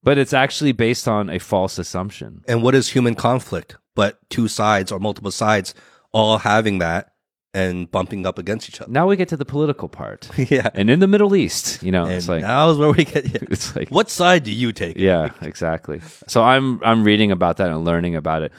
[0.02, 2.42] but it's actually based on a false assumption.
[2.46, 3.76] And what is human conflict?
[3.94, 5.74] But two sides or multiple sides
[6.12, 7.12] all having that
[7.54, 8.90] and bumping up against each other.
[8.90, 10.28] Now we get to the political part.
[10.50, 10.68] yeah.
[10.74, 13.24] And in the Middle East, you know, And it's like now is where we get.
[13.26, 13.38] Yeah.
[13.50, 14.96] it's like What side do you take?
[14.98, 16.00] yeah, exactly.
[16.26, 18.52] So I'm I'm reading about that and learning about it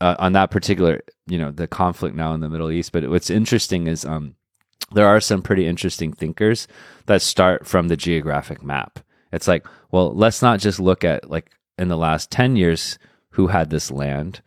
[0.00, 2.92] uh, on that particular, you know, the conflict now in the Middle East.
[2.92, 4.34] But what's interesting is um,
[4.92, 6.68] there are some pretty interesting thinkers
[7.06, 9.00] that start from the geographic map.
[9.32, 12.98] It's like, well, let's not just look at like in the last ten years
[13.30, 14.40] who had this land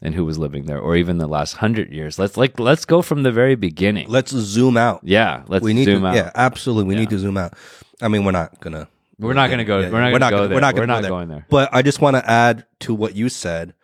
[0.00, 2.18] and who was living there, or even the last hundred years.
[2.18, 4.08] Let's like let's go from the very beginning.
[4.08, 5.00] Let's zoom out.
[5.04, 6.08] yeah, let's we need zoom to.
[6.08, 6.14] out.
[6.16, 6.88] Yeah, absolutely.
[6.88, 7.54] We need to zoom out.
[8.00, 8.88] I mean, we're not gonna.
[9.18, 9.78] We're not going to go.
[9.78, 10.56] Yeah, we're not going to go gonna- there.
[10.56, 11.10] we're not gonna go there.
[11.10, 11.46] going there.
[11.48, 13.74] But I just want to add to what you said,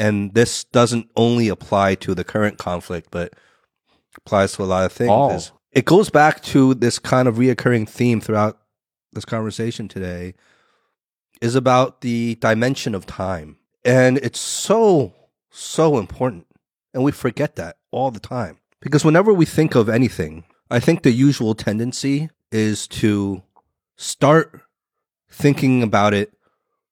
[0.00, 3.34] and this doesn't only apply to the current conflict, but
[4.16, 5.52] applies to a lot of things.
[5.72, 8.58] It goes back to this kind of reoccurring theme throughout
[9.12, 10.34] this conversation today,
[11.42, 15.12] is about the dimension of time, and it's so
[15.50, 16.46] so important,
[16.94, 18.58] and we forget that all the time.
[18.80, 23.42] Because whenever we think of anything, I think the usual tendency is to
[23.96, 24.62] start
[25.30, 26.32] thinking about it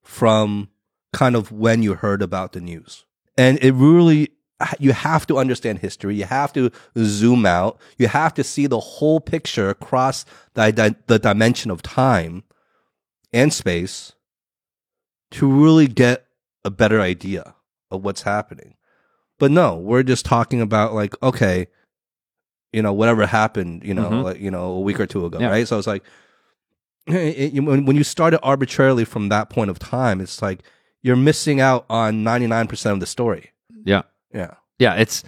[0.03, 0.69] from
[1.13, 3.05] kind of when you heard about the news.
[3.37, 4.31] And it really,
[4.79, 6.17] you have to understand history.
[6.17, 7.79] You have to zoom out.
[7.97, 10.25] You have to see the whole picture across
[10.55, 12.43] the, di- the dimension of time
[13.33, 14.13] and space
[15.31, 16.27] to really get
[16.65, 17.55] a better idea
[17.91, 18.75] of what's happening.
[19.39, 21.69] But no, we're just talking about like, okay,
[22.73, 24.25] you know, whatever happened, you know, Mhm.
[24.25, 25.49] like, you know, a week or two ago, Yeah.
[25.49, 25.67] right?
[25.69, 26.03] So it's like,
[27.07, 30.63] it- it- when when you start it arbitrarily from that point of time, it's like
[31.03, 33.53] you're missing out on 99% of the story.
[33.85, 34.03] Yeah.
[34.35, 34.55] Yeah.
[34.79, 35.25] Yeah, it's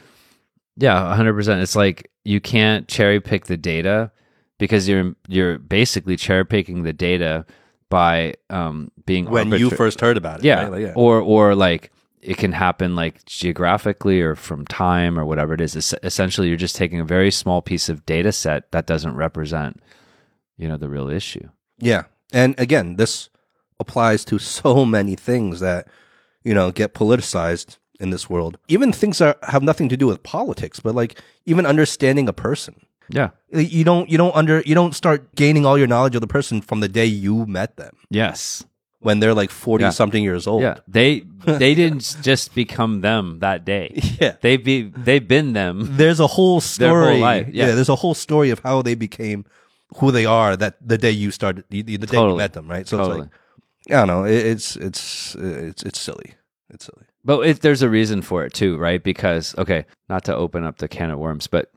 [0.77, 1.61] yeah, hundred percent.
[1.61, 4.13] It's like you can't cherry pick the data
[4.59, 7.45] because you're you're basically cherry picking the data
[7.89, 10.45] by um, being When you first heard about it.
[10.45, 10.73] yeah, right?
[10.73, 10.93] Like, yeah.
[10.95, 11.91] or or like
[12.23, 15.75] it can happen like geographically or from time or whatever it is.
[15.75, 19.83] Es- essentially, you're just taking a very small piece of data set that doesn't represent
[20.57, 21.49] you know the real issue.
[21.79, 22.05] Yeah.
[22.33, 23.29] And again, this
[23.81, 25.89] applies to so many things that,
[26.45, 28.57] you know, get politicized in this world.
[28.69, 32.75] Even things that have nothing to do with politics, but like even understanding a person.
[33.13, 33.31] Yeah.
[33.53, 36.61] You don't you don't under you don't start gaining all your knowledge of the person
[36.63, 38.63] from the day you met them Yes.
[39.01, 39.91] when they're like 40 Yeah.
[39.91, 40.63] something years old.
[40.63, 40.77] Yeah.
[40.87, 43.99] They they didn't just become them that day.
[44.21, 44.37] Yeah.
[44.41, 45.89] They be they've been them.
[45.97, 47.19] There's a whole Their whole story.
[47.19, 47.75] life, yeah.
[47.75, 49.45] there's a whole story of how they became
[49.99, 52.87] who they are that the day you started the, the day you met them, right?
[52.87, 53.13] So Totally.
[53.17, 53.31] it's like
[53.89, 56.35] I don't know, it, it's it's it's it's silly.
[56.73, 57.05] It's silly.
[57.25, 59.03] But it, there's a reason for it too, right?
[59.03, 61.71] Because okay, not to open up the can of worms, but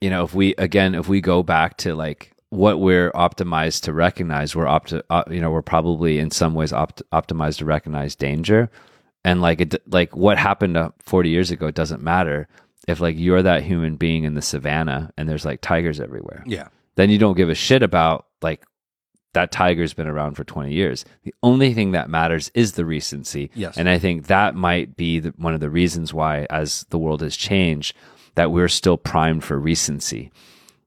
[0.00, 3.92] you know, if we again, if we go back to like what we're optimized to
[3.92, 8.14] recognize, we're opt, uh, you know, we're probably in some ways opt, optimized to recognize
[8.14, 8.70] danger,
[9.24, 12.48] and like it, like what happened uh, 40 years ago doesn't matter
[12.88, 16.66] if like you're that human being in the savannah and there's like tigers everywhere Yeah.
[16.96, 18.64] then you don't give a shit about like
[19.34, 21.04] that tiger's been around for 20 years.
[21.24, 23.50] The only thing that matters is the recency.
[23.54, 23.76] Yes.
[23.76, 27.22] And I think that might be the, one of the reasons why, as the world
[27.22, 27.96] has changed,
[28.34, 30.30] that we're still primed for recency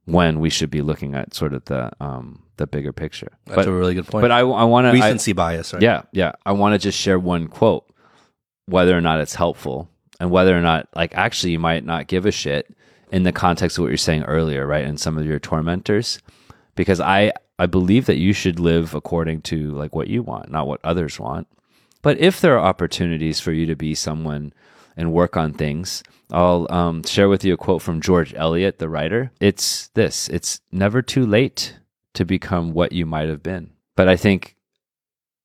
[0.06, 3.32] when we should be looking at sort of the um, the bigger picture.
[3.46, 4.22] That's but a really good point.
[4.22, 5.82] but I, I want to recency bias, right?
[5.82, 6.34] yeah, yeah.
[6.46, 7.86] I want to just share one quote,
[8.66, 9.90] whether or not it's helpful,
[10.20, 12.74] and whether or not, like, actually, you might not give a shit
[13.12, 14.86] in the context of what you're saying earlier, right?
[14.86, 16.20] And some of your tormentors,
[16.76, 20.68] because I I believe that you should live according to like what you want, not
[20.68, 21.48] what others want.
[22.02, 24.54] But if there are opportunities for you to be someone
[24.98, 28.90] and work on things, I'll um, share with you a quote from George Eliot, the
[28.90, 29.32] writer.
[29.40, 31.78] It's this: It's never too late
[32.14, 33.72] to become what you might have been.
[33.96, 34.56] But I think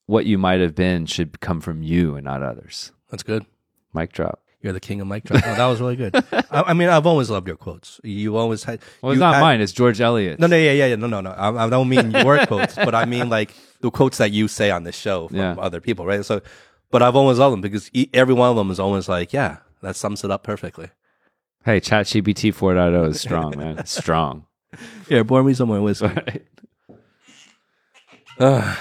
[0.06, 2.92] what you might have been should come from you and not others.
[3.10, 3.46] That's good.
[3.94, 4.42] Mic drop.
[4.62, 5.42] You're the king of mic drop.
[5.46, 6.14] Oh, that was really good.
[6.32, 7.98] I, I mean, I've always loved your quotes.
[8.04, 8.80] You always had.
[9.00, 9.60] Well, it's not had- mine.
[9.62, 10.38] It's George Eliot.
[10.38, 10.96] No, no, yeah, yeah, yeah.
[10.96, 11.30] No, no, no.
[11.30, 14.70] I, I don't mean your quotes, but I mean like the quotes that you say
[14.70, 15.54] on this show from Yeah.
[15.58, 16.24] other people, right?
[16.24, 16.42] So,
[16.90, 19.58] but I've always loved them because e- every one of them is always like, yeah,
[19.80, 20.90] that sums it up perfectly.
[21.64, 23.78] Hey, ChatGPT 4.0 is strong, man.
[23.78, 24.46] It's strong.
[25.08, 26.06] Yeah, pour me some more whiskey.
[26.06, 26.46] Right.
[28.38, 28.78] Ah.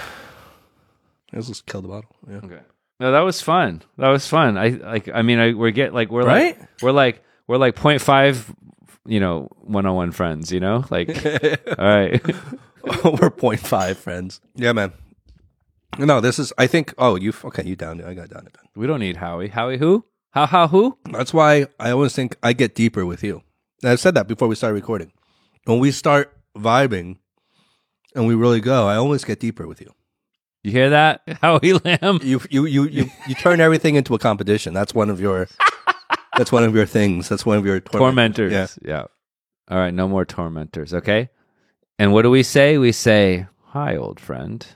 [1.32, 2.10] Let's just kill the bottle.
[2.28, 2.36] Yeah.
[2.44, 2.60] Okay.
[3.00, 3.82] No, that was fun.
[3.96, 4.56] That was fun.
[4.58, 5.08] I like.
[5.12, 6.58] I mean, I we're get like we're Right?
[6.58, 8.54] like we're like we're like 0.5,
[9.06, 10.52] you know, one on one friends.
[10.52, 11.08] You know, like
[11.78, 12.22] all right.
[13.04, 14.40] We're 0.5 friends.
[14.54, 14.92] Yeah, man.
[15.98, 16.50] No, this is.
[16.56, 16.94] I think.
[16.96, 17.62] Oh, you okay?
[17.64, 18.06] You downed it.
[18.06, 18.56] I got down it.
[18.74, 19.48] we don't need Howie.
[19.48, 20.04] Howie who?
[20.30, 20.96] How how who?
[21.10, 23.42] That's why I always think I get deeper with you.
[23.82, 25.12] And I've said that before we start recording.
[25.64, 27.18] When we start vibing,
[28.14, 29.92] and we really go, I always get deeper with you.
[30.62, 31.22] You hear that?
[31.40, 32.20] Howie Lamb.
[32.22, 34.74] You you you you, you turn everything into a competition.
[34.74, 35.48] That's one of your.
[36.36, 37.28] That's one of your things.
[37.28, 38.52] That's one of your Tormentors.
[38.52, 38.68] Yeah.
[38.82, 39.04] yeah.
[39.68, 39.92] All right.
[39.92, 40.94] No more tormentors.
[40.94, 41.28] Okay.
[41.98, 42.78] And what do we say?
[42.78, 44.66] We say, "Hi, old friend.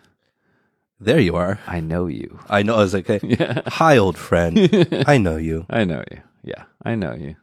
[1.01, 1.59] There you are.
[1.67, 2.39] I know you.
[2.49, 2.77] I know.
[2.77, 3.27] I was like, okay.
[3.27, 3.63] Yeah.
[3.67, 4.59] Hi, old friend.
[5.07, 5.67] I know you.
[5.69, 6.21] I know you.
[6.43, 6.65] Yeah.
[6.85, 7.37] I know you.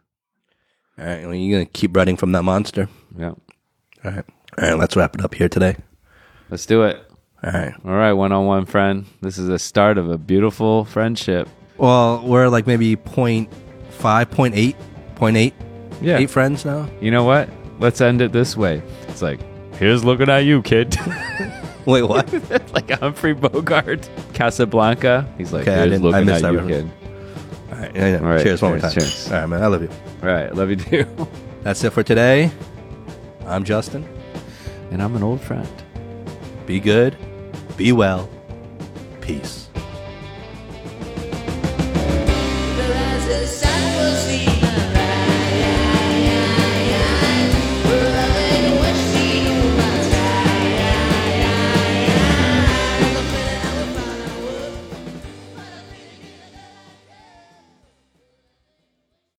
[0.98, 1.26] All right.
[1.26, 2.90] Well, you're gonna keep running from that monster.
[3.18, 3.34] Yeah.
[4.04, 4.26] All right.
[4.58, 4.78] All right.
[4.78, 5.76] Let's wrap it up here today.
[6.50, 7.11] Let's do it.
[7.44, 7.74] All right.
[7.86, 9.06] All right, one on one friend.
[9.22, 11.50] This is the start of a beautiful friendship.
[11.78, 13.50] Well, we're like maybe point
[13.90, 14.76] five, point eight,
[15.16, 15.54] point eight,
[16.02, 16.18] Yeah.
[16.18, 16.88] eight friends now.
[17.02, 17.50] You know what?
[17.80, 18.84] Let's end it this way.
[19.08, 19.40] It's like,
[19.76, 20.96] here's looking at you, kid.
[21.88, 22.32] Wait, what?
[22.74, 24.08] like Humphrey Bogart.
[24.36, 25.28] Casablanca.
[25.40, 26.92] He's like, Okay, I here's didn't- looking at you, reference.
[26.92, 26.92] kid.
[27.72, 27.96] All right.
[27.96, 28.18] yeah, yeah.
[28.20, 28.92] All right, Cheers one more time.
[28.92, 29.32] cheers.
[29.32, 29.64] All right, man.
[29.64, 29.90] I love you.
[30.22, 31.28] All right, love you too.
[31.64, 32.52] That's it for today.
[33.48, 34.08] I'm Justin.
[34.92, 35.68] and I'm an old friend.
[36.68, 37.18] Be good.
[37.82, 38.30] Be well.
[39.22, 39.61] Peace.